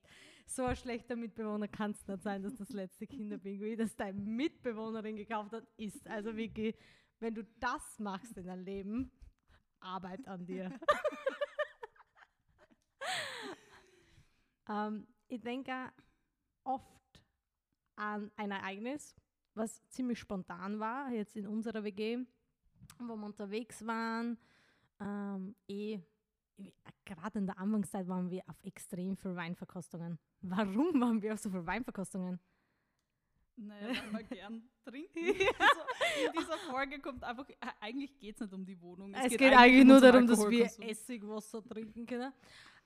[0.47, 5.16] so ein schlechter Mitbewohner kann es nicht sein, dass das letzte Kinderbingui, das deine Mitbewohnerin
[5.16, 6.07] gekauft hat, ist.
[6.09, 6.74] Also Vicky,
[7.20, 9.12] wenn du das machst in deinem Leben,
[9.80, 10.72] Arbeit an dir.
[14.68, 15.72] ähm, ich denke
[16.64, 17.22] oft
[17.96, 19.14] an ein Ereignis,
[19.54, 22.18] was ziemlich spontan war, jetzt in unserer WG,
[22.98, 24.38] wo wir unterwegs waren.
[25.00, 26.00] Ähm, eh,
[27.04, 30.18] gerade in der Anfangszeit waren wir auf extrem viel Weinverkostungen.
[30.40, 32.38] Warum waren wir auf so viel Weinverkostungen?
[33.56, 35.18] Naja, weil wir gern trinken.
[35.58, 39.12] Also in dieser Folge kommt einfach, äh, eigentlich geht es nicht um die Wohnung.
[39.14, 42.32] Es, geht, eigentlich nur darum, dass wir Essigwasser trinken können.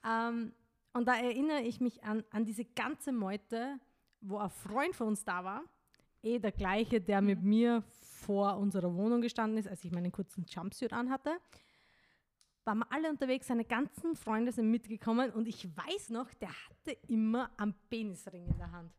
[0.05, 0.53] Ähm,
[0.93, 3.79] und da erinnere ich mich an, an diese ganze Meute,
[4.21, 5.63] wo ein Freund von uns da war,
[6.23, 7.49] eh der gleiche, der mit Mhm.
[7.49, 11.37] mir vor unserer Wohnung gestanden ist, als ich meinen kurzen Jumpsuit anhatte.
[12.65, 16.97] Waren wir alle unterwegs, seine ganzen Freunde sind mitgekommen und ich weiß noch, der hatte
[17.09, 18.93] immer einen Penisring in der Hand.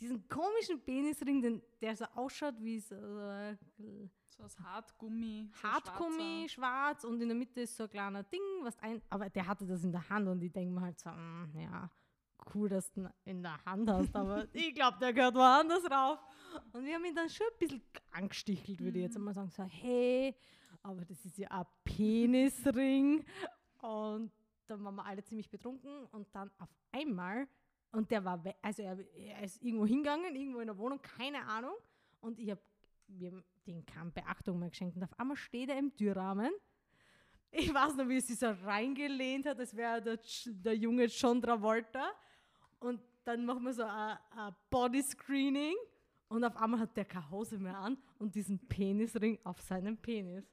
[0.00, 3.56] Diesen komischen Penisring, den, der so ausschaut wie so äh,
[4.28, 5.50] So aus Hartgummi.
[5.54, 9.28] so Hartgummi, schwarz und in der Mitte ist so ein kleiner Ding, was ein, aber
[9.28, 11.90] der hatte das in der Hand und ich denke mir halt so, mm, ja,
[12.54, 16.18] cool, dass du ihn in der Hand hast, aber ich glaube, der gehört woanders rauf.
[16.72, 17.82] Und wir haben ihn dann schon ein bisschen
[18.12, 19.28] angestichelt, würde ich jetzt Mhm.
[19.28, 20.34] einmal sagen, so, hey,
[20.82, 23.24] aber das ist ja ein Penisring.
[23.82, 24.32] Und
[24.66, 27.48] dann waren wir alle ziemlich betrunken und dann auf einmal,
[27.92, 31.74] und der war, also er, er ist irgendwo hingegangen, irgendwo in der Wohnung, keine Ahnung,
[32.20, 32.60] und ich habe
[33.18, 34.96] wir haben den keine Beachtung mehr geschenkt.
[34.96, 36.52] Und auf einmal steht er im Türrahmen.
[37.50, 41.42] Ich weiß noch, wie er sich so reingelehnt hat, als wäre der, der junge John
[41.42, 42.12] Travolta.
[42.78, 45.74] Und dann machen wir so ein ein Body-Screening.
[46.28, 50.44] Und auf einmal hat der keine Hose mehr an und diesen Penisring auf seinem Penis.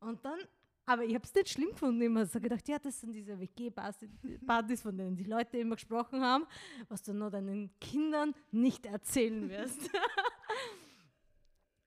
[0.00, 0.40] Und dann,
[0.84, 2.02] aber ich habe es nicht schlimm gefunden.
[2.02, 6.22] Ich habe so gedacht, ja, das sind diese WG-Partys, von denen die Leute immer gesprochen
[6.22, 6.44] haben,
[6.88, 9.90] was du nur deinen Kindern nicht erzählen wirst.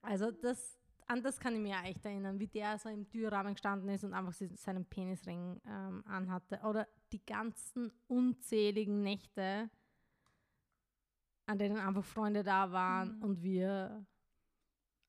[0.01, 0.77] Also das,
[1.07, 4.13] an das kann ich mir echt erinnern, wie der so im Türrahmen gestanden ist und
[4.13, 6.59] einfach se- seinen Penisring ähm, anhatte.
[6.63, 9.67] Oder die ganzen unzähligen Nächte,
[11.47, 13.23] an denen einfach Freunde da waren Mhm.
[13.23, 14.05] und wir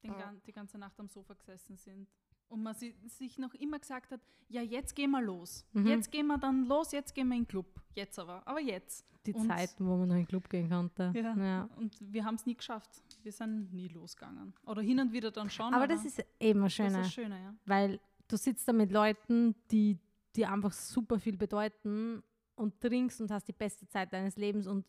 [0.03, 2.09] gan die ganze Nacht am Sofa gesessen sind.
[2.49, 5.67] Und man si sich noch immer gesagt hat, ja, jetzt gehen wir los.
[5.73, 5.87] Mhm.
[5.87, 7.67] Jetzt gehen wir dann los, jetzt gehen wir in den Club.
[7.95, 9.05] Jetzt aber, aber jetzt.
[9.27, 11.13] die Und- Zeiten, wo man noch in den Club gehen konnte.
[11.15, 11.69] Ja.
[11.77, 13.03] Und wir haben es nie geschafft.
[13.25, 14.55] Wir sind nie losgegangen.
[14.65, 15.75] Oder hin und wieder dann schon.
[15.75, 17.55] Aber das ist eben ein das ist schöner, ja.
[17.65, 19.99] weil du sitzt da mit Leuten, die
[20.37, 22.23] dir einfach super viel bedeuten
[22.55, 24.87] und trinkst und hast die beste Zeit deines Lebens und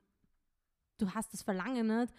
[0.97, 2.14] du hast das Verlangen nicht,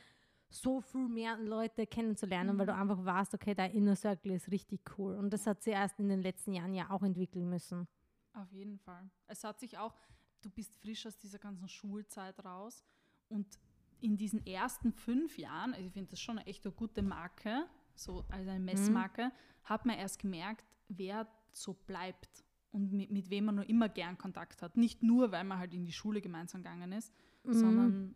[0.51, 2.81] so viel mehr Leute kennenzulernen, weil du Mhm.
[2.81, 5.15] einfach weißt, okay, dein Inner Circle ist richtig cool.
[5.17, 7.87] Und das hat sie erst in den letzten Jahren ja auch entwickeln müssen.
[8.33, 9.11] Auf jeden Fall.
[9.27, 9.95] Es hat sich auch,
[10.43, 12.83] du bist frisch aus dieser ganzen Schulzeit raus
[13.29, 13.59] und
[14.01, 18.25] in diesen ersten fünf Jahren, also ich finde das schon echt eine gute Marke, so
[18.29, 18.51] als Mhm.
[18.51, 19.33] eine Messmarke,
[19.65, 24.17] hat man erst gemerkt, wer so bleibt und mit, mit wem man nur immer gern
[24.17, 24.77] Kontakt hat.
[24.77, 27.53] Nicht nur, weil man halt in die Schule gemeinsam gegangen ist, Mhm.
[27.55, 28.15] sondern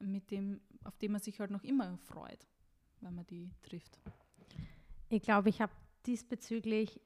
[0.00, 2.46] mit dem, auf dem man sich halt noch immer freut,
[3.00, 3.98] wenn man die trifft.
[5.08, 5.72] Ich glaube, ich habe
[6.06, 7.00] diesbezüglich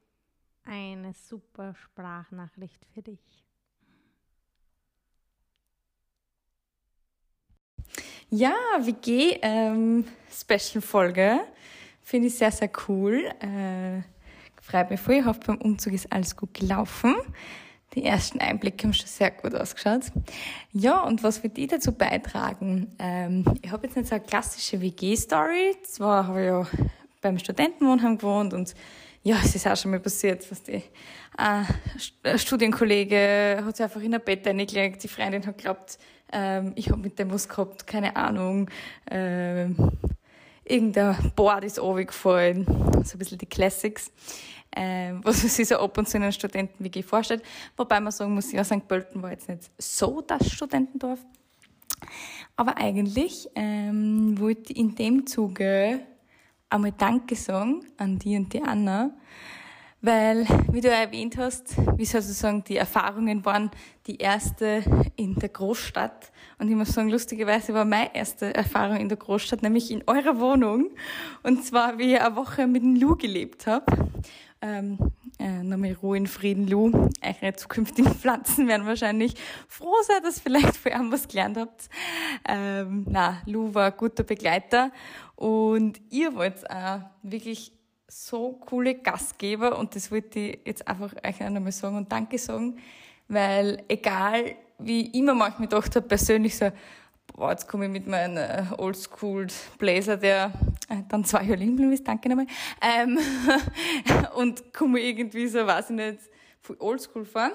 [0.65, 3.45] eine super Sprachnachricht für dich.
[8.31, 10.07] Ja, WG, ähm.
[12.01, 13.31] Finde ich sehr, sehr cool.
[13.41, 14.03] Äh,
[14.61, 15.17] freut mich voll.
[15.17, 17.15] Ich hoffe, beim Umzug ist alles gut gelaufen.
[17.95, 20.05] Die ersten Einblicke haben schon sehr gut ausgeschaut.
[20.73, 22.95] Ja, und was wird ich dazu beitragen?
[22.99, 25.77] Ähm, ich habe jetzt nicht so eine klassische WG-Story.
[25.83, 26.67] Zwar habe ich ja
[27.21, 28.75] beim Studentenwohnheim gewohnt und
[29.23, 30.83] ja, es ist auch schon mal passiert, was die
[31.39, 31.63] äh,
[32.25, 35.99] ein Studienkollege hat sich einfach in ein Bett reingelegt, die Freundin hat geglaubt,
[36.33, 38.69] ähm, ich habe mit dem was gehabt, keine Ahnung,
[39.11, 39.77] ähm,
[40.65, 42.67] irgendein Board ist runtergefallen,
[43.05, 44.11] so ein bisschen die Classics,
[44.75, 47.43] ähm, was man sich so ab und zu in einem Studenten-WG vorstellt.
[47.77, 48.87] Wobei man sagen muss, ja, St.
[48.87, 51.21] Pölten war jetzt nicht so das Studentendorf.
[52.57, 56.01] Aber eigentlich ähm, wollte ich in dem Zuge
[56.69, 59.15] einmal Danke sagen an die und die Anna,
[60.03, 63.71] weil, wie du erwähnt hast, wie sozusagen die Erfahrungen waren,
[64.07, 64.83] die erste
[65.17, 66.33] in der Großstadt.
[66.59, 70.39] Und ich muss sagen, lustigerweise war meine erste Erfahrung in der Großstadt, nämlich in eurer
[70.39, 70.91] Wohnung.
[71.43, 73.87] Und zwar, wie ich eine Woche mit dem Lou gelebt habe.
[74.61, 74.99] Ähm,
[75.43, 76.93] Äh, nochmal Ruhe in Frieden, Lu.
[77.21, 79.35] Eure zukünftigen Pflanzen werden wahrscheinlich
[79.67, 81.89] froh sein, dass vielleicht vor allem was gelernt habt.
[82.49, 84.93] Ähm, na, Lu war ein guter Begleiter
[85.35, 87.73] und ihr wollt auch wirklich
[88.13, 92.79] so coole Gastgeber und das wollte ich jetzt einfach euch einmal sagen und Danke sagen,
[93.29, 96.71] weil egal wie ich immer manchmal gedacht habe, persönlich so,
[97.35, 99.47] boah, jetzt komme ich mit meinem äh, Oldschool
[99.79, 100.53] Blazer, der
[100.91, 102.47] äh, dann zwei Jahre liegen ist, danke nochmal,
[102.83, 103.19] ähm,
[104.37, 106.19] und komme irgendwie so, weiß ich nicht,
[106.61, 107.53] voll Oldschool fahren.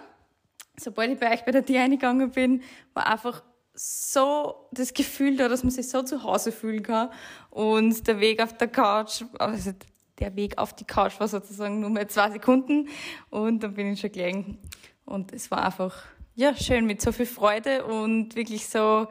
[0.80, 3.44] Sobald ich bei euch bei der Tür eingegangen bin, war einfach
[3.74, 7.10] so das Gefühl da, dass man sich so zu Hause fühlen kann
[7.52, 9.72] und der Weg auf der Couch, also
[10.20, 12.90] der Weg auf die Couch war sozusagen nur mehr zwei Sekunden
[13.30, 14.58] und dann bin ich schon gelegen
[15.06, 16.04] und es war einfach
[16.36, 19.08] ja schön mit so viel Freude und wirklich so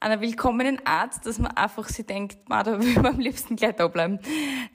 [0.00, 3.74] einer willkommenen Art, dass man einfach sich denkt, man, da will man am liebsten gleich
[3.76, 4.20] da bleiben.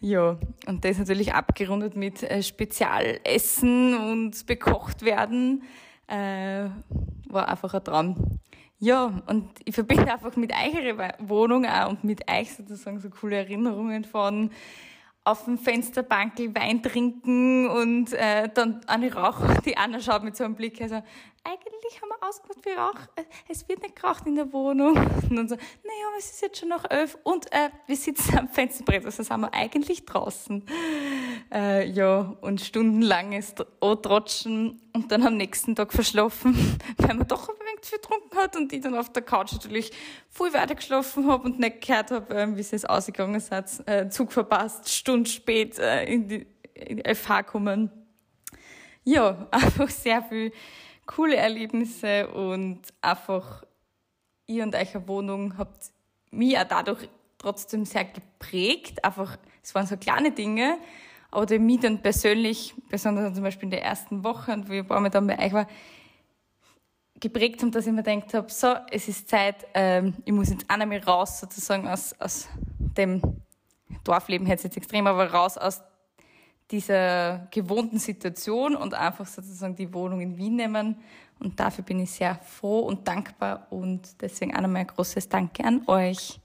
[0.02, 5.64] Ja, und das natürlich abgerundet mit äh, Spezialessen und bekocht werden,
[6.08, 6.66] äh,
[7.30, 8.40] war einfach ein Traum.
[8.80, 13.38] Ja, und ich verbinde einfach mit eurer Wohnung auch und mit euch sozusagen so coole
[13.38, 14.52] Erinnerungen von
[15.26, 20.44] auf dem Fensterbankel Wein trinken und äh, dann eine Rauch, die Anna schaut mit so
[20.44, 21.02] einem Blick, also
[21.46, 24.96] eigentlich haben wir ausgemacht für Rauch, es wird nicht geraucht in der Wohnung.
[24.96, 28.48] Und dann so, naja, es ist jetzt schon noch elf und äh, wir sitzen am
[28.48, 30.64] Fensterbrett, also sind wir eigentlich draußen.
[31.52, 37.56] Äh, ja, und stundenlanges Trotschen und dann am nächsten Tag verschlafen, weil man doch ein
[37.92, 39.92] getrunken hat und ich dann auf der Couch natürlich
[40.30, 44.10] voll weiter geschlafen habe und nicht gehört habe, äh, wie es jetzt ausgegangen ist, äh,
[44.10, 47.92] Zug verpasst, Stunde spät äh, in die, in die FH kommen.
[49.04, 50.52] Ja, einfach sehr viel
[51.06, 53.64] coole Erlebnisse und einfach
[54.48, 55.92] ihr und eure Wohnung habt
[56.32, 59.04] mich auch dadurch trotzdem sehr geprägt.
[59.04, 60.78] Einfach, es waren so kleine Dinge,
[61.32, 64.88] aber die mich dann persönlich, besonders zum Beispiel in der ersten Woche und wie ein
[64.88, 65.68] paar Mal dann bei euch war,
[67.24, 70.70] geprägt haben, dass ich mir gedacht habe, so, es ist Zeit, ähm, ich muss jetzt
[70.70, 72.50] auch einmal raus, sozusagen aus, aus
[72.98, 73.22] dem
[74.04, 75.82] Dorfleben, jetzt extrem, aber raus aus
[76.70, 80.98] dieser gewohnten Situation und einfach sozusagen die Wohnung in Wien nehmen.
[81.40, 85.64] Und dafür bin ich sehr froh und dankbar und deswegen auch nochmal ein großes Danke
[85.64, 86.42] an euch.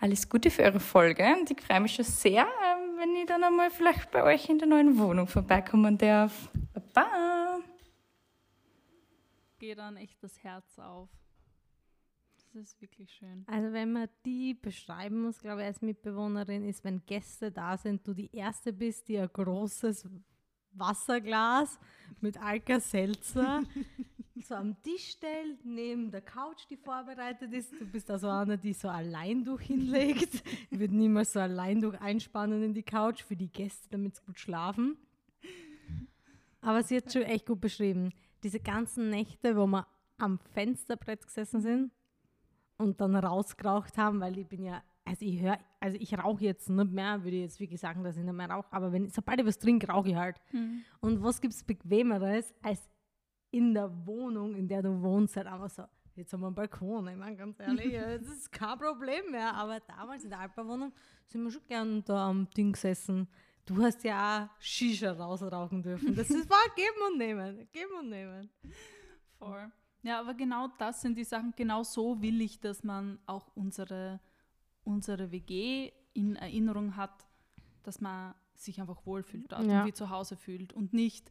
[0.00, 3.44] Alles Gute für eure Folge und ich freue mich schon sehr, ähm, wenn ich dann
[3.44, 6.48] einmal vielleicht bei euch in der neuen Wohnung vorbeikommen darf.
[6.94, 7.45] Baba!
[9.58, 11.08] Geht dann echt das Herz auf.
[12.36, 13.44] Das ist wirklich schön.
[13.46, 18.06] Also wenn man die beschreiben muss, glaube ich, als Mitbewohnerin, ist, wenn Gäste da sind,
[18.06, 20.08] du die Erste bist, die ein großes
[20.72, 21.78] Wasserglas
[22.20, 23.62] mit Alka-Seltzer
[24.46, 27.72] so am Tisch stellt, neben der Couch, die vorbereitet ist.
[27.72, 30.42] Du bist also eine, die so Alleinduch hinlegt.
[30.70, 34.38] Ich würde niemals so Alleinduch einspannen in die Couch für die Gäste, damit sie gut
[34.38, 34.96] schlafen.
[36.60, 38.12] Aber sie hat schon echt gut beschrieben.
[38.42, 39.86] Diese ganzen Nächte, wo wir
[40.18, 41.92] am Fensterbrett gesessen sind
[42.78, 46.68] und dann rausgeraucht haben, weil ich bin ja, also ich höre, also ich rauche jetzt
[46.68, 49.40] nicht mehr, würde ich jetzt wirklich sagen, dass ich nicht mehr rauche, aber wenn, sobald
[49.40, 50.40] ich was trinke, rauche ich halt.
[50.52, 50.82] Mhm.
[51.00, 52.88] Und was gibt es Bequemeres, als
[53.50, 55.84] in der Wohnung, in der du wohnst, halt einfach so,
[56.14, 59.80] jetzt haben wir einen Balkon, ich meine ganz ehrlich, das ist kein Problem mehr, aber
[59.80, 60.92] damals in der Alperwohnung
[61.26, 63.28] sind wir schon gern da am Ding gesessen.
[63.66, 66.14] Du hast ja auch Shisha rausrauchen dürfen.
[66.14, 68.48] Das ist, war geben und nehmen, geben und nehmen.
[69.38, 69.70] Voll.
[70.02, 74.20] Ja, aber genau das sind die Sachen, genau so will ich, dass man auch unsere,
[74.84, 77.26] unsere WG in Erinnerung hat,
[77.82, 79.80] dass man sich einfach wohlfühlt dort ja.
[79.80, 81.28] und wie zu Hause fühlt und nicht,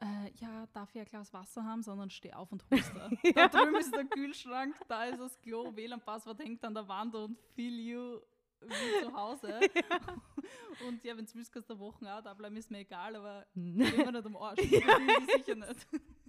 [0.00, 3.10] äh, ja, darf ich ein Glas Wasser haben, sondern steh auf und huste.
[3.24, 3.32] ja.
[3.32, 7.36] Da drüben ist der Kühlschrank, da ist das Klo, WLAN-Passwort hängt an der Wand und
[7.56, 8.20] feel you
[8.60, 9.60] wie zu Hause.
[9.74, 10.86] Ja.
[10.86, 13.46] Und ja, wenn es willst, kannst du Wochen auch da bleiben, ist mir egal, aber
[13.54, 14.58] immer nicht am Arsch.
[14.60, 15.86] Das sicher nicht.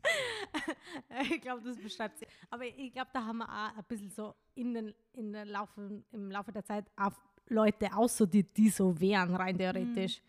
[1.32, 2.28] ich glaube, das beschreibt sie.
[2.49, 6.03] Aber ich glaube, da haben wir auch ein bisschen so in den, in den Laufe,
[6.11, 7.13] im Laufe der Zeit auch
[7.49, 10.21] Leute außer die, die so wären, rein theoretisch.
[10.21, 10.28] Mhm.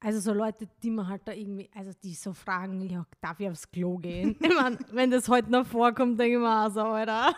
[0.00, 3.48] Also so Leute, die man halt da irgendwie, also die so fragen, ja, darf ich
[3.48, 4.36] aufs Klo gehen?
[4.40, 7.34] ich meine, wenn das heute noch vorkommt, denke ich mir auch so, Alter.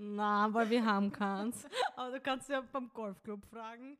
[0.00, 1.66] Na, weil wir haben keins.
[1.96, 3.98] Aber du kannst ja beim Golfclub fragen.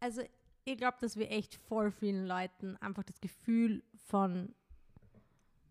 [0.00, 0.22] also
[0.64, 4.52] ich glaube, dass wir echt voll vielen Leuten einfach das Gefühl von,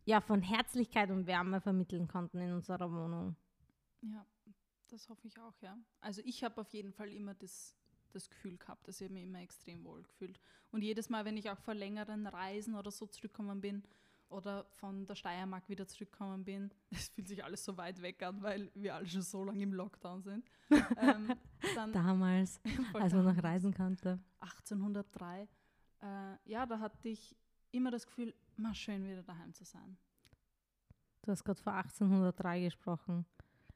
[0.06, 3.36] ja, von Herzlichkeit und Wärme vermitteln konnten in unserer Wohnung.
[4.02, 4.26] Ja,
[4.88, 5.78] das hoffe ich auch, ja.
[6.00, 7.76] Also ich habe auf jeden Fall immer das,
[8.14, 10.40] das Gefühl gehabt, dass ich mich immer extrem wohl gefühlt.
[10.72, 13.84] Und jedes Mal, wenn ich auch vor längeren Reisen oder so zurückgekommen bin
[14.30, 16.72] oder von der Steiermark wieder zurückgekommen bin.
[16.92, 19.74] Es fühlt sich alles so weit weg an, weil wir alle schon so lange im
[19.74, 20.46] Lockdown sind.
[20.98, 21.34] ähm,
[21.94, 22.60] Damals,
[22.94, 24.20] als man noch reisen konnte.
[24.40, 25.48] 1803.
[26.02, 26.06] Äh,
[26.46, 27.36] ja, da hatte ich
[27.72, 29.98] immer das Gefühl, mal schön wieder daheim zu sein.
[31.22, 33.26] Du hast gerade vor 1803 gesprochen.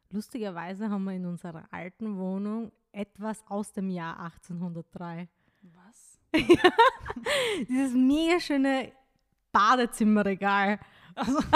[0.10, 5.30] Lustigerweise haben wir in unserer alten Wohnung etwas aus dem Jahr 1803.
[5.62, 6.20] Was?
[7.68, 8.94] Dieses mega schöne
[9.52, 10.80] Badezimmerregal.
[11.16, 11.40] Also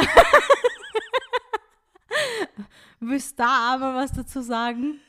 [3.00, 5.00] Willst du da aber was dazu sagen?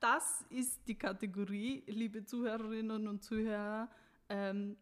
[0.00, 3.88] Das ist die Kategorie, liebe Zuhörerinnen und Zuhörer,
[4.28, 4.76] ähm,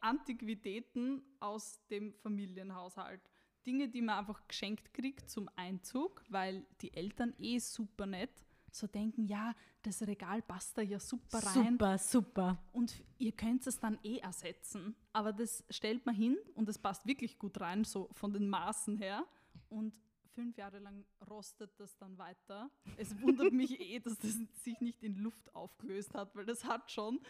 [0.00, 3.20] Antiquitäten aus dem Familienhaushalt.
[3.66, 8.44] Dinge, die man einfach geschenkt kriegt zum Einzug, weil die Eltern eh super nett
[8.74, 11.72] so denken, ja, das Regal passt da ja super rein.
[11.72, 12.58] Super, super.
[12.72, 14.94] Und ihr könnt es dann eh ersetzen.
[15.12, 18.96] Aber das stellt man hin und es passt wirklich gut rein, so von den Maßen
[18.96, 19.24] her.
[19.68, 19.92] Und
[20.34, 22.70] fünf Jahre lang rostet das dann weiter.
[22.96, 26.90] Es wundert mich eh, dass das sich nicht in Luft aufgelöst hat, weil das hat
[26.90, 27.20] schon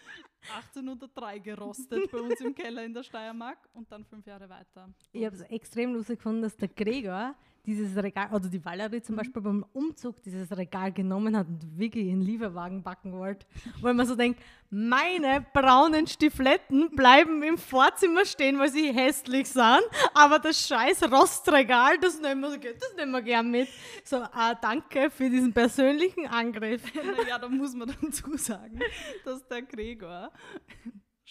[0.55, 4.93] 1803 gerostet bei uns im Keller in der Steiermark und dann fünf Jahre weiter.
[5.13, 7.35] Ich habe es extrem lustig gefunden, dass der Gregor
[7.65, 9.19] dieses Regal, oder die Valerie zum mhm.
[9.19, 13.47] Beispiel beim Umzug dieses Regal genommen hat und wirklich in Lieferwagen backen wollte.
[13.81, 14.41] Weil man so denkt,
[14.71, 19.83] meine braunen Stifletten bleiben im Vorzimmer stehen, weil sie hässlich sind,
[20.15, 23.69] aber das scheiß Rostregal, das nehmen wir, das nehmen wir gern mit.
[24.05, 26.83] So, ah, danke für diesen persönlichen Angriff.
[27.17, 28.81] naja, da muss man dazu sagen,
[29.25, 30.33] dass der Gregor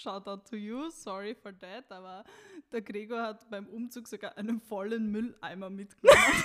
[0.02, 2.24] Shout out to you, sorry for that, aber
[2.72, 6.20] der Gregor hat beim Umzug sogar einen vollen Mülleimer mitgenommen.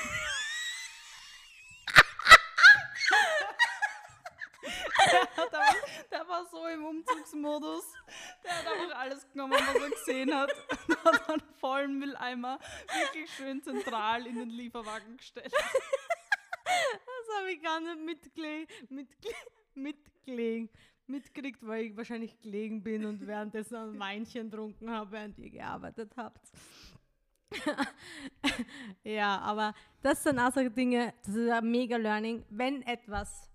[5.07, 5.74] der, war,
[6.11, 7.84] der, war, so im Umzugsmodus.
[8.44, 10.52] Der hat einfach alles genommen, was er gesehen hat.
[10.88, 12.59] Und hat einen vollen Mülleimer
[12.92, 15.54] wirklich schön zentral in den Lieferwagen gestellt.
[16.62, 18.90] Das habe ich gar nicht mitgelegt.
[18.90, 19.50] Mitgelegt.
[19.74, 20.76] mitgelegt
[21.09, 26.12] mitgekriegt, weil ich wahrscheinlich gelegen bin und währenddessen ein Weinchen trunken habe, während ihr gearbeitet
[26.16, 26.50] habt.
[29.04, 32.44] ja, aber das sind auch so Dinge, das ist ein mega Learning.
[32.50, 33.50] Wenn etwas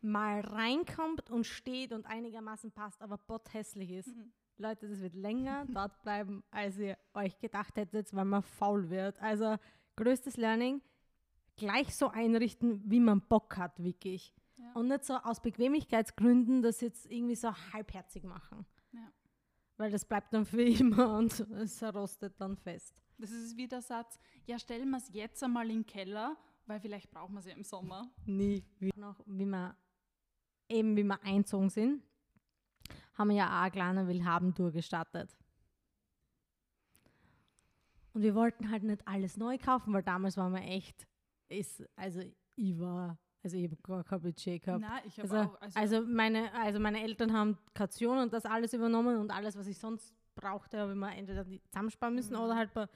[0.00, 4.32] mal reinkommt und steht und einigermaßen passt, aber bot hässlich ist, mhm.
[4.58, 9.20] Leute, das wird länger dort bleiben, als ihr euch gedacht hättet, weil man faul wird.
[9.20, 9.56] Also
[9.96, 10.80] größtes Learning,
[11.56, 14.34] gleich so einrichten, wie man Bock hat, wirklich.
[14.76, 18.66] Und nicht so aus Bequemlichkeitsgründen das jetzt irgendwie so halbherzig machen.
[18.92, 19.10] Ja.
[19.78, 22.94] Weil das bleibt dann für immer und es rostet dann fest.
[23.16, 26.78] Das ist wie der Satz, ja, stellen wir es jetzt einmal in den Keller, weil
[26.78, 28.12] vielleicht brauchen wir es ja im Sommer.
[28.26, 28.66] Nie.
[28.78, 29.74] Wie, noch, wie wir
[30.68, 32.02] eben wie wir einzogen sind,
[33.14, 35.34] haben wir ja auch eine kleine Willhaben-Tour gestartet.
[38.12, 41.06] Und wir wollten halt nicht alles neu kaufen, weil damals waren wir echt,
[41.48, 42.20] ist, also
[42.56, 44.80] ich war also ich habe gar kein Budget gehabt.
[44.80, 45.60] Nein, ich habe also, auch.
[45.60, 49.66] Also, also, meine, also meine Eltern haben Kaution und das alles übernommen und alles, was
[49.66, 52.42] ich sonst brauchte, habe ich mir entweder zusammensparen müssen mhm.
[52.42, 52.88] oder halt bei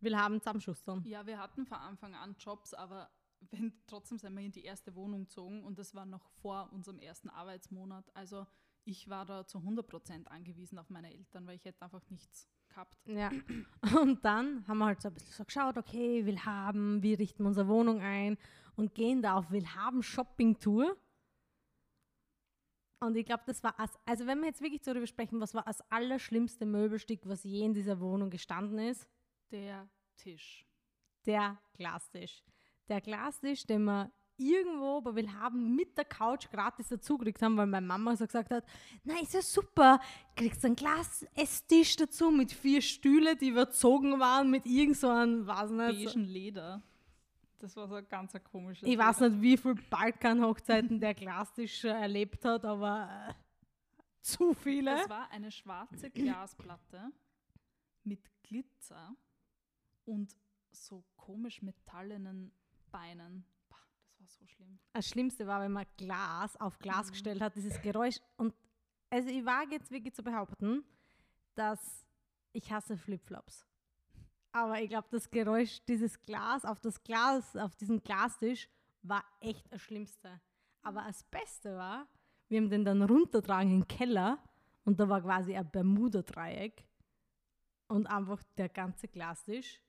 [0.00, 1.02] Willhaben zusammenschustern.
[1.04, 3.10] Ja, wir hatten von Anfang an Jobs, aber
[3.50, 6.98] wenn, trotzdem sind wir in die erste Wohnung gezogen und das war noch vor unserem
[6.98, 8.04] ersten Arbeitsmonat.
[8.14, 8.46] Also
[8.84, 12.96] ich war da zu 100% angewiesen auf meine Eltern, weil ich hätte einfach nichts gehabt.
[13.06, 13.30] Ja.
[14.00, 17.42] Und dann haben wir halt so ein bisschen so geschaut, okay, will haben, wie richten
[17.42, 18.36] wir unsere Wohnung ein
[18.76, 20.96] und gehen da auf will haben Shopping-Tour.
[23.00, 25.64] Und ich glaube, das war, als, also wenn wir jetzt wirklich darüber sprechen, was war
[25.64, 29.06] das allerschlimmste Möbelstück, was je in dieser Wohnung gestanden ist?
[29.50, 30.66] Der Tisch.
[31.24, 32.42] Der Glastisch.
[32.88, 37.66] Der Glastisch, den wir irgendwo bei Willhaben mit der Couch gratis dazu gekriegt haben, weil
[37.66, 38.64] meine Mama so gesagt hat,
[39.04, 40.00] na ist ja super,
[40.34, 45.46] kriegst einen Glas Esstisch dazu mit vier Stühle, die überzogen waren mit irgend so einem,
[45.46, 46.06] weiß nicht.
[46.06, 46.82] Beigen Leder.
[47.58, 52.44] Das war so ein ganz komisches Ich weiß nicht, wie viele Balkan-Hochzeiten der Glastisch erlebt
[52.44, 53.34] hat, aber äh,
[54.20, 55.02] zu viele.
[55.02, 57.10] Es war eine schwarze Glasplatte
[58.04, 59.16] mit Glitzer
[60.04, 60.36] und
[60.70, 62.52] so komisch metallenen
[62.90, 63.44] Beinen
[64.26, 64.78] war so schlimm.
[64.92, 67.10] Das Schlimmste war, wenn man Glas auf Glas mhm.
[67.12, 68.16] gestellt hat, dieses Geräusch.
[68.36, 68.54] Und
[69.10, 70.84] also ich wage jetzt wirklich zu behaupten,
[71.54, 72.06] dass
[72.52, 73.66] ich hasse Flipflops.
[74.52, 78.68] Aber ich glaube, das Geräusch dieses Glas auf das Glas, auf diesen Glastisch,
[79.02, 80.40] war echt das Schlimmste.
[80.82, 82.08] Aber das Beste war,
[82.48, 84.42] wir haben den dann runtertragen in den Keller
[84.84, 86.84] und da war quasi ein Bermuda-Dreieck
[87.88, 89.80] und einfach der ganze Glastisch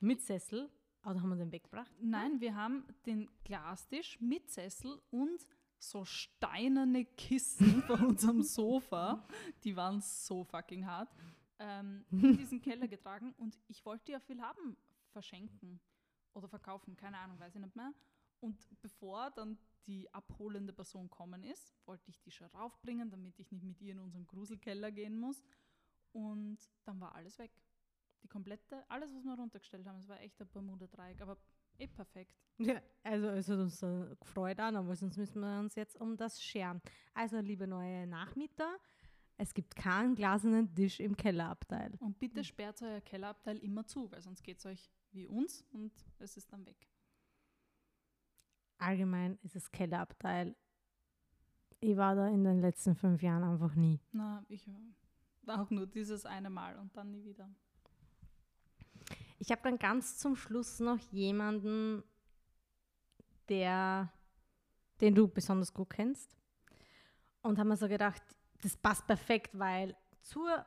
[0.00, 0.70] mit Sessel
[1.08, 1.90] oder haben wir den weggebracht?
[2.00, 5.46] Nein, wir haben den Glastisch mit Sessel und
[5.78, 9.26] so steinerne Kissen von unserem Sofa.
[9.64, 11.08] Die waren so fucking hart.
[11.60, 14.76] ähm, in diesen Keller getragen und ich wollte ja viel haben,
[15.10, 15.80] verschenken
[16.34, 17.92] oder verkaufen, keine Ahnung, weiß ich nicht mehr.
[18.40, 23.50] Und bevor dann die abholende Person kommen ist, wollte ich die schon raufbringen, damit ich
[23.50, 25.42] nicht mit ihr in unseren Gruselkeller gehen muss.
[26.12, 27.50] Und dann war alles weg.
[28.22, 31.36] Die komplette, alles, was wir runtergestellt haben, es war echt ein Bermuda-Dreieck, aber
[31.78, 32.34] eh perfekt.
[32.58, 33.80] Ja, also es hat uns
[34.20, 36.82] gefreut an, aber sonst müssen wir uns jetzt um das scheren.
[37.14, 38.78] Also, liebe neue Nachmieter,
[39.36, 41.94] es gibt keinen glasenen Tisch im Kellerabteil.
[42.00, 45.92] Und bitte sperrt euer Kellerabteil immer zu, weil sonst geht es euch wie uns und
[46.18, 46.88] es ist dann weg.
[48.78, 50.56] Allgemein ist das Kellerabteil.
[51.80, 54.00] Ich war da in den letzten fünf Jahren einfach nie.
[54.10, 54.68] Na, ich
[55.42, 57.48] war auch nur dieses eine Mal und dann nie wieder.
[59.38, 62.02] Ich habe dann ganz zum Schluss noch jemanden,
[63.48, 64.12] der,
[65.00, 66.36] den du besonders gut kennst.
[67.42, 68.22] Und haben mir so gedacht,
[68.62, 70.66] das passt perfekt, weil zur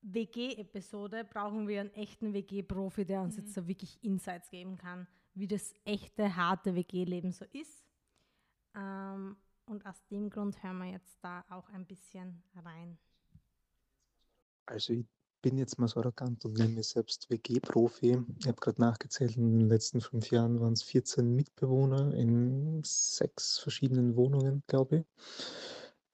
[0.00, 3.42] WG-Episode brauchen wir einen echten WG-Profi, der uns Mhm.
[3.42, 7.84] jetzt so wirklich Insights geben kann, wie das echte, harte WG-Leben so ist.
[8.74, 9.36] Ähm,
[9.66, 12.96] und aus dem Grund hören wir jetzt da auch ein bisschen rein.
[14.66, 15.06] Also ich
[15.48, 18.22] bin jetzt mal so arrogant und nenne mich selbst WG-Profi.
[18.38, 23.58] Ich habe gerade nachgezählt, in den letzten fünf Jahren waren es 14 Mitbewohner in sechs
[23.58, 25.04] verschiedenen Wohnungen, glaube ich.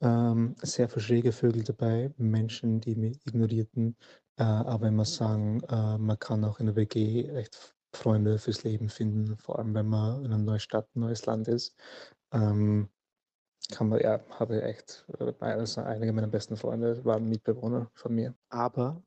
[0.00, 3.96] Ähm, sehr verschräge Vögel dabei, Menschen, die mich ignorierten.
[4.36, 8.88] Äh, aber muss sagen, äh, man kann auch in der WG echt Freunde fürs Leben
[8.88, 11.74] finden, vor allem wenn man in einer neuen Stadt, ein neues Land ist.
[12.32, 12.88] Ähm,
[13.72, 15.04] kann man, ja, habe echt,
[15.40, 18.36] also einige meiner besten Freunde waren Mitbewohner von mir.
[18.48, 19.02] Aber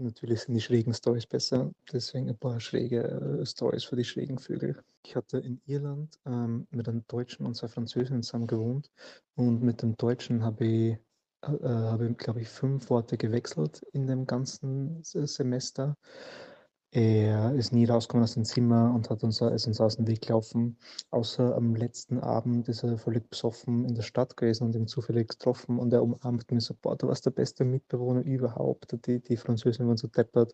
[0.00, 3.02] natürlich sind die schrägen Stories besser, deswegen ein paar schräge
[3.42, 4.82] äh, Stories für die schrägen Vögel.
[5.04, 8.90] Ich hatte in Irland ähm, mit einem Deutschen und zwei Französinnen zusammen gewohnt
[9.34, 10.98] und mit dem Deutschen habe ich,
[11.42, 15.96] äh, äh, habe ich glaube ich, fünf Worte gewechselt in dem ganzen Se- Semester.
[16.92, 20.22] Er ist nie rausgekommen aus dem Zimmer und hat uns, ist uns aus dem Weg
[20.22, 20.76] gelaufen.
[21.10, 25.28] Außer am letzten Abend ist er völlig besoffen in der Stadt gewesen und ihn zufällig
[25.28, 29.06] getroffen und er umarmt mich so, boah, du warst der beste Mitbewohner überhaupt.
[29.06, 30.52] Die, die Französin waren so deppert.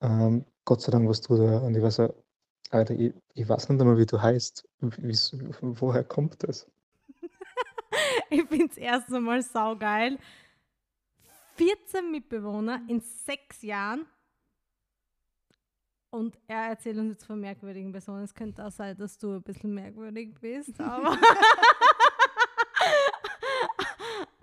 [0.00, 1.58] Ähm, Gott sei Dank warst du da.
[1.58, 2.14] Und ich war so,
[2.70, 4.66] Alter, ich, ich weiß nicht einmal, wie du heißt.
[4.80, 5.18] Wie,
[5.60, 6.66] woher kommt das?
[8.30, 10.18] ich finde es erst einmal saugeil.
[11.56, 14.06] 14 Mitbewohner in sechs Jahren.
[16.10, 18.24] Und er erzählt uns jetzt von merkwürdigen Personen.
[18.24, 21.18] Es könnte auch sein, dass du ein bisschen merkwürdig bist, aber.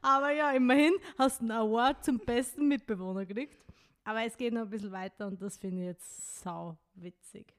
[0.01, 3.57] aber ja, immerhin hast du einen Award zum besten Mitbewohner gekriegt.
[4.03, 7.55] Aber es geht noch ein bisschen weiter und das finde ich jetzt sau witzig.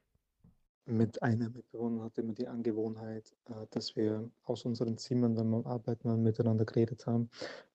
[0.85, 5.57] Mit einer Mitbewohnerin hatte immer die Angewohnheit, äh, dass wir aus unseren Zimmern, wenn wir
[5.57, 7.29] am Arbeiten waren, miteinander geredet haben.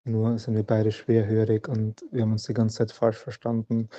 [0.04, 3.90] Nur sind wir beide schwerhörig und wir haben uns die ganze Zeit falsch verstanden.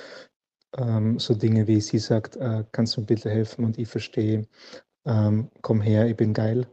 [0.76, 3.64] Ähm, so Dinge wie sie sagt, äh, kannst du mir bitte helfen?
[3.64, 4.46] Und ich verstehe,
[5.04, 6.66] ähm, komm her, ich bin geil.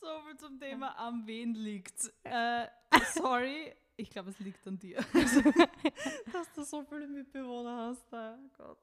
[0.00, 2.10] So viel zum Thema, am wen liegt.
[2.24, 2.66] Äh,
[3.14, 4.98] sorry, ich glaube, es liegt an dir.
[6.32, 8.04] Dass du so viele Mitbewohner hast.
[8.12, 8.78] Oh Gott.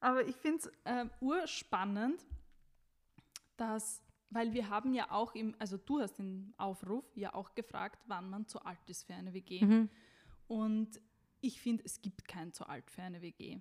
[0.00, 2.20] Aber ich finde es ähm, urspannend,
[3.56, 4.02] dass,
[4.34, 8.28] weil wir haben ja auch im, also du hast den Aufruf ja auch gefragt, wann
[8.28, 9.64] man zu alt ist für eine WG.
[9.64, 9.88] Mhm.
[10.48, 11.00] Und
[11.40, 13.60] ich finde, es gibt kein zu alt für eine WG,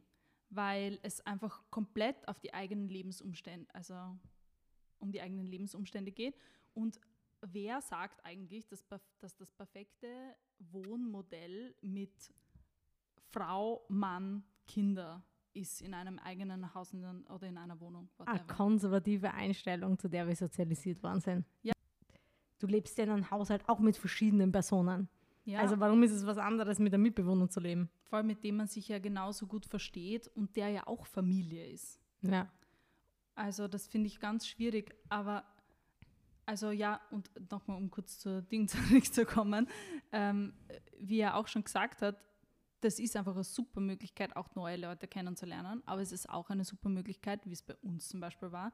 [0.50, 3.94] weil es einfach komplett auf die eigenen Lebensumstände, also
[5.00, 6.36] um die eigenen Lebensumstände geht.
[6.74, 7.00] Und
[7.42, 8.84] wer sagt eigentlich, dass,
[9.20, 12.34] dass das perfekte Wohnmodell mit
[13.30, 15.24] Frau, Mann, Kinder
[15.54, 18.10] ist in einem eigenen Haus oder in einer Wohnung?
[18.20, 18.54] Eine whatever.
[18.56, 21.46] konservative Einstellung, zu der wir sozialisiert worden sind.
[21.62, 21.74] Ja.
[22.60, 25.10] Du lebst ja in einem Haushalt auch mit verschiedenen Personen.
[25.46, 27.90] Ja, Also warum ist es was anderes, mit einem Mitbewohner zu leben?
[28.06, 31.66] vor allem mit dem man sich ja genauso gut versteht und der ja auch Familie
[31.68, 32.00] ist.
[32.22, 32.48] Ja.
[33.34, 35.44] Also das finde ich ganz schwierig, aber
[36.46, 39.68] also ja, und nochmal, um kurz zur Ding zurückzukommen,
[40.12, 40.54] ähm,
[41.00, 42.18] wie er auch schon gesagt hat,
[42.84, 46.64] das ist einfach eine super Möglichkeit, auch neue Leute kennenzulernen, aber es ist auch eine
[46.64, 48.72] super Möglichkeit, wie es bei uns zum Beispiel war,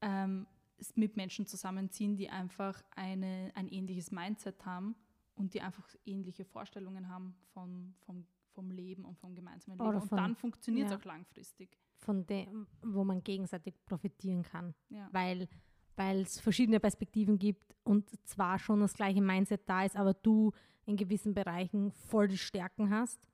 [0.00, 4.96] ähm, es mit Menschen zusammenziehen, die einfach eine, ein ähnliches Mindset haben
[5.34, 9.88] und die einfach ähnliche Vorstellungen haben von, vom, vom Leben und vom gemeinsamen Leben.
[9.88, 10.98] Oder und von- dann funktioniert es ja.
[10.98, 11.78] auch langfristig.
[11.96, 14.74] Von dem, wo man gegenseitig profitieren kann.
[14.90, 15.08] Ja.
[15.12, 15.48] Weil
[15.96, 20.52] weil es verschiedene Perspektiven gibt und zwar schon das gleiche Mindset da ist, aber du
[20.86, 23.26] in gewissen Bereichen voll die Stärken hast,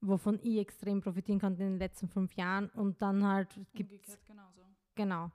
[0.00, 3.90] wovon ich extrem profitieren konnte in den letzten fünf Jahren und dann halt gibt
[4.26, 4.60] genauso.
[4.94, 5.30] Genau.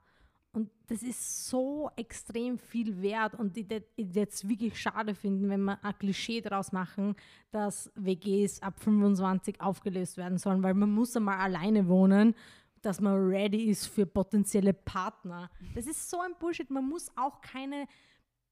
[0.52, 5.64] Und das ist so extrem viel wert und ich würde es wirklich schade finden, wenn
[5.64, 7.14] wir ein Klischee daraus machen,
[7.50, 12.34] dass WGs ab 25 aufgelöst werden sollen, weil man muss einmal alleine wohnen,
[12.80, 15.50] dass man ready ist für potenzielle Partner.
[15.74, 16.70] Das ist so ein Bullshit.
[16.70, 17.86] Man muss auch keine,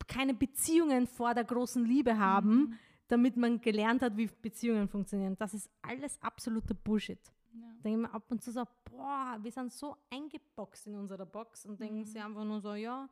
[0.06, 2.74] keine Beziehungen vor der großen Liebe haben, mhm.
[3.08, 5.36] Damit man gelernt hat, wie Beziehungen funktionieren.
[5.38, 7.20] Das ist alles absoluter Bullshit.
[7.52, 7.60] Ja.
[7.84, 11.66] Denke ich mir ab und zu so, boah, wir sind so eingeboxt in unserer Box
[11.66, 12.04] und denken mhm.
[12.04, 13.08] sie einfach nur so, ja,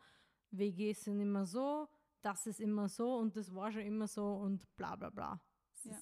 [0.50, 1.88] WGs sind immer so,
[2.22, 5.40] das ist immer so und das war schon immer so und bla bla bla.
[5.84, 5.96] Ja.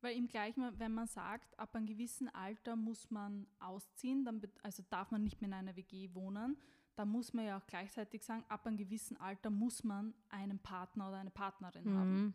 [0.00, 4.82] Weil im gleichen, wenn man sagt, ab einem gewissen Alter muss man ausziehen, dann also
[4.90, 6.56] darf man nicht mehr in einer WG wohnen,
[6.94, 11.08] dann muss man ja auch gleichzeitig sagen, ab einem gewissen Alter muss man einen Partner
[11.08, 11.98] oder eine Partnerin mhm.
[11.98, 12.34] haben.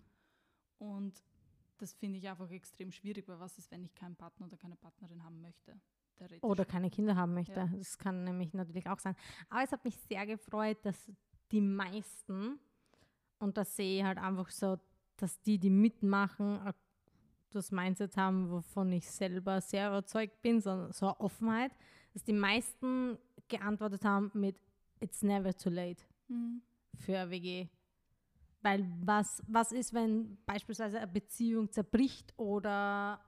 [0.78, 1.24] Und
[1.78, 4.76] das finde ich einfach extrem schwierig, weil was ist, wenn ich keinen Partner oder keine
[4.76, 5.80] Partnerin haben möchte?
[6.42, 7.60] Oder keine Kinder haben möchte.
[7.60, 7.70] Ja.
[7.76, 9.16] Das kann nämlich natürlich auch sein.
[9.50, 11.12] Aber es hat mich sehr gefreut, dass
[11.52, 12.60] die meisten,
[13.40, 14.78] und das sehe ich halt einfach so,
[15.18, 16.60] dass die, die mitmachen,
[17.50, 21.72] das Mindset haben, wovon ich selber sehr überzeugt bin, so, so eine Offenheit,
[22.14, 23.18] dass die meisten
[23.48, 24.56] geantwortet haben mit
[25.00, 26.62] It's never too late mhm.
[26.96, 27.68] für eine WG.
[28.64, 33.20] Weil was, was ist, wenn beispielsweise eine Beziehung zerbricht oder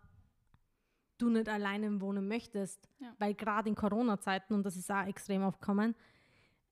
[1.18, 2.90] du nicht alleine wohnen möchtest?
[3.00, 3.14] Ja.
[3.20, 5.94] Weil gerade in Corona-Zeiten, und das ist auch extrem aufgekommen,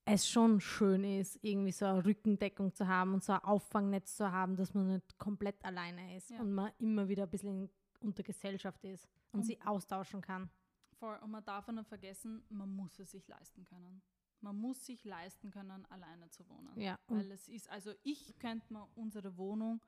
[0.06, 4.32] es schon schön ist, irgendwie so eine Rückendeckung zu haben und so ein Auffangnetz zu
[4.32, 6.40] haben, dass man nicht komplett alleine ist ja.
[6.40, 7.70] und man immer wieder ein bisschen
[8.00, 10.50] unter Gesellschaft ist und, und sich austauschen kann.
[11.00, 11.18] Voll.
[11.22, 14.02] Und man darf nicht vergessen, man muss es sich leisten können.
[14.44, 16.80] Man muss sich leisten können, alleine zu wohnen.
[16.80, 17.00] Ja.
[17.08, 19.82] Weil es ist, also ich könnte mir unsere Wohnung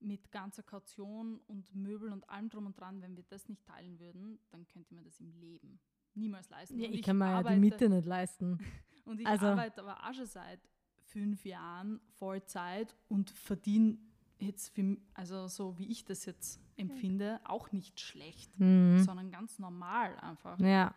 [0.00, 4.00] mit ganzer Kaution und Möbel und allem drum und dran, wenn wir das nicht teilen
[4.00, 5.78] würden, dann könnte man das im Leben
[6.14, 6.78] niemals leisten.
[6.78, 8.58] Ja, ich, ich, kann mir ja die Miete nicht leisten.
[9.04, 9.46] Und ich also.
[9.46, 10.60] arbeite aber auch schon seit
[11.06, 13.98] fünf Jahren Vollzeit und verdiene
[14.38, 19.02] jetzt, für, also so wie ich das jetzt empfinde, auch nicht schlecht, mhm.
[19.02, 20.58] sondern ganz normal einfach.
[20.60, 20.94] Ja.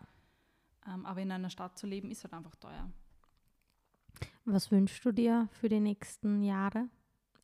[0.85, 2.91] Ähm, aber in einer Stadt zu leben ist halt einfach teuer.
[4.45, 6.89] Was wünschst du dir für die nächsten Jahre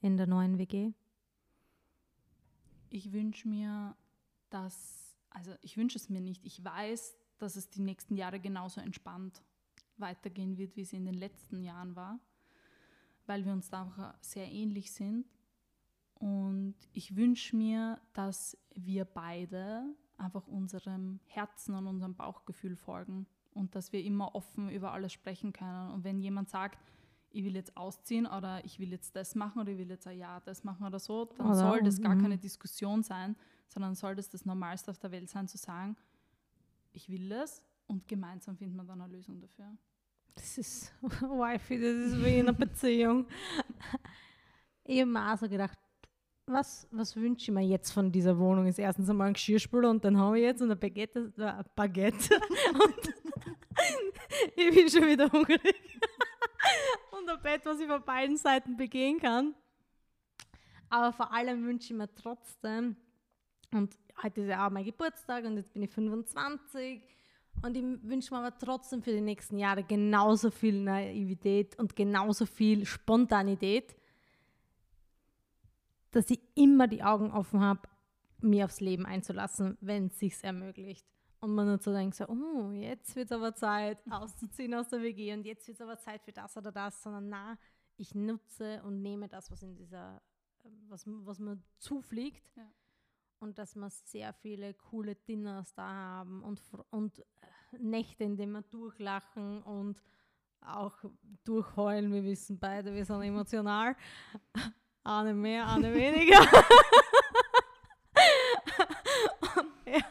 [0.01, 0.91] in der neuen WG?
[2.89, 3.95] Ich wünsche mir,
[4.49, 8.81] dass, also ich wünsche es mir nicht, ich weiß, dass es die nächsten Jahre genauso
[8.81, 9.41] entspannt
[9.95, 12.19] weitergehen wird, wie es in den letzten Jahren war,
[13.27, 15.25] weil wir uns da auch sehr ähnlich sind.
[16.15, 19.85] Und ich wünsche mir, dass wir beide
[20.17, 23.25] einfach unserem Herzen und unserem Bauchgefühl folgen
[23.59, 25.91] und dass wir immer offen über alles sprechen können.
[25.91, 26.79] Und wenn jemand sagt,
[27.31, 30.17] ich will jetzt ausziehen oder ich will jetzt das machen oder ich will jetzt ein
[30.17, 32.21] Jahr das machen oder so, dann oder, soll das gar mhm.
[32.21, 33.35] keine Diskussion sein,
[33.67, 35.95] sondern soll das das Normalste auf der Welt sein, zu sagen,
[36.91, 39.77] ich will das und gemeinsam finden wir dann eine Lösung dafür.
[40.33, 43.27] Das ist Wifi, das ist wie in einer Beziehung.
[44.85, 45.77] ich habe mir auch so gedacht,
[46.47, 48.65] was, was wünsche ich mir jetzt von dieser Wohnung?
[48.65, 51.31] Ist erstens einmal ein Geschirrspüler und dann haben wir jetzt ein Baguette.
[51.37, 52.35] Äh, Baguette.
[52.73, 53.28] und
[54.55, 55.75] ich bin schon wieder hungrig.
[57.11, 59.55] und ein Bett, was ich von beiden Seiten begehen kann.
[60.89, 62.95] Aber vor allem wünsche ich mir trotzdem,
[63.71, 67.01] und heute ist ja auch mein Geburtstag und jetzt bin ich 25
[67.61, 72.45] und ich wünsche mir aber trotzdem für die nächsten Jahre genauso viel Naivität und genauso
[72.45, 73.95] viel Spontanität,
[76.11, 77.81] dass ich immer die Augen offen habe,
[78.41, 81.05] mir aufs Leben einzulassen, wenn es sich ermöglicht.
[81.41, 85.01] Und man nur so denkt, so, oh, jetzt wird es aber Zeit, auszuziehen aus der
[85.01, 87.57] WG und jetzt wird es aber Zeit für das oder das, sondern na,
[87.95, 90.21] ich nutze und nehme das, was in dieser,
[90.89, 92.55] was, was mir zufliegt.
[92.57, 92.69] Ja
[93.39, 96.61] und dass wir sehr viele coole Dinners da haben und,
[96.91, 97.23] und äh,
[97.79, 100.03] Nächte, in denen wir durchlachen und
[100.61, 100.97] auch
[101.45, 102.11] durchheulen.
[102.11, 103.95] Wir wissen beide, wir sind emotional.
[105.03, 106.39] Eine mehr, eine weniger.
[109.55, 110.03] und, ja,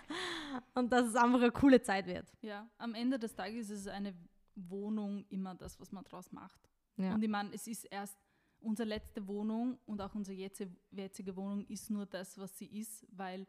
[0.78, 2.26] und dass es einfach eine coole Zeit wird.
[2.40, 4.14] Ja, am Ende des Tages ist eine
[4.54, 6.60] Wohnung immer das, was man draus macht.
[6.96, 7.14] Ja.
[7.14, 8.16] Und ich meine, es ist erst
[8.60, 13.46] unsere letzte Wohnung und auch unsere jetzige Wohnung ist nur das, was sie ist, weil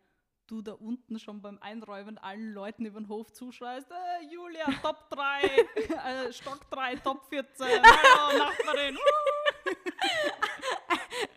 [0.48, 5.10] du da unten schon beim Einräumen allen Leuten über den Hof zuschreist, äh, Julia, Top
[5.10, 5.42] 3,
[6.28, 8.98] äh, Stock 3, Top 14, hallo Nachbarin.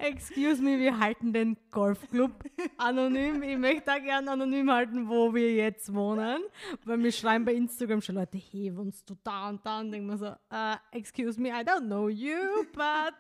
[0.03, 2.33] Excuse me, wir halten den Golfclub
[2.77, 3.41] anonym.
[3.45, 6.43] Ich möchte da gerne anonym halten, wo wir jetzt wohnen.
[6.85, 9.79] Weil wir schreiben bei Instagram schon Leute, hey, wohnst du da und da?
[9.79, 12.35] Und denken wir so, uh, excuse me, I don't know you,
[12.73, 13.15] but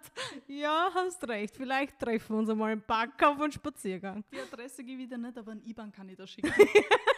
[0.48, 1.56] ja, hast recht.
[1.56, 4.24] Vielleicht treffen wir uns einmal im Park auf einen Spaziergang.
[4.32, 6.52] Die Adresse gebe ich dir nicht, aber ein IBAN kann ich da schicken.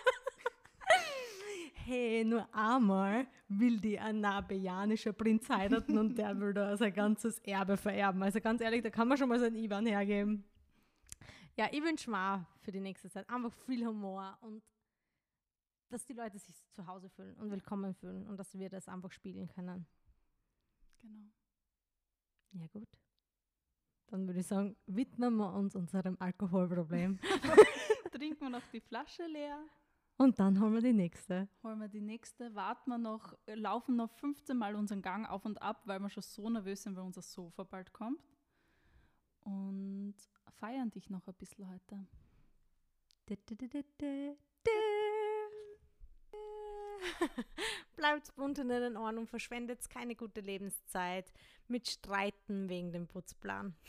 [1.85, 7.39] hey, nur einmal will die ein nabejanischer Prinz heiraten und der will da sein ganzes
[7.41, 8.23] Erbe vererben.
[8.23, 10.45] Also ganz ehrlich, da kann man schon mal so einen Ivan hergeben.
[11.57, 14.63] Ja, ich wünsche mir für die nächste Zeit einfach viel Humor und
[15.91, 19.13] dass die Leute sich zu Hause fühlen und willkommen fühlen und dass wir das einfach
[19.13, 19.87] spielen können.
[21.01, 21.31] Genau.
[22.53, 22.89] Ja, gut.
[24.09, 27.19] Dann würde ich sagen, widmen wir uns unserem Alkoholproblem.
[28.13, 29.65] Trinken wir noch die Flasche leer,
[30.17, 31.49] Und dann holen wir die nächste.
[31.63, 35.61] holen wir die nächste, warten wir noch, laufen noch 15 Mal unseren Gang auf und
[35.61, 38.23] ab, weil wir schon so nervös sind, weil unser Sofa bald kommt.
[39.41, 40.15] Und
[40.55, 42.07] feiern dich noch ein bisschen heute.
[47.97, 51.33] Bleibt bunt in den Ohren und verschwendet keine gute Lebenszeit
[51.69, 53.75] mit Streiten wegen dem Putzplan.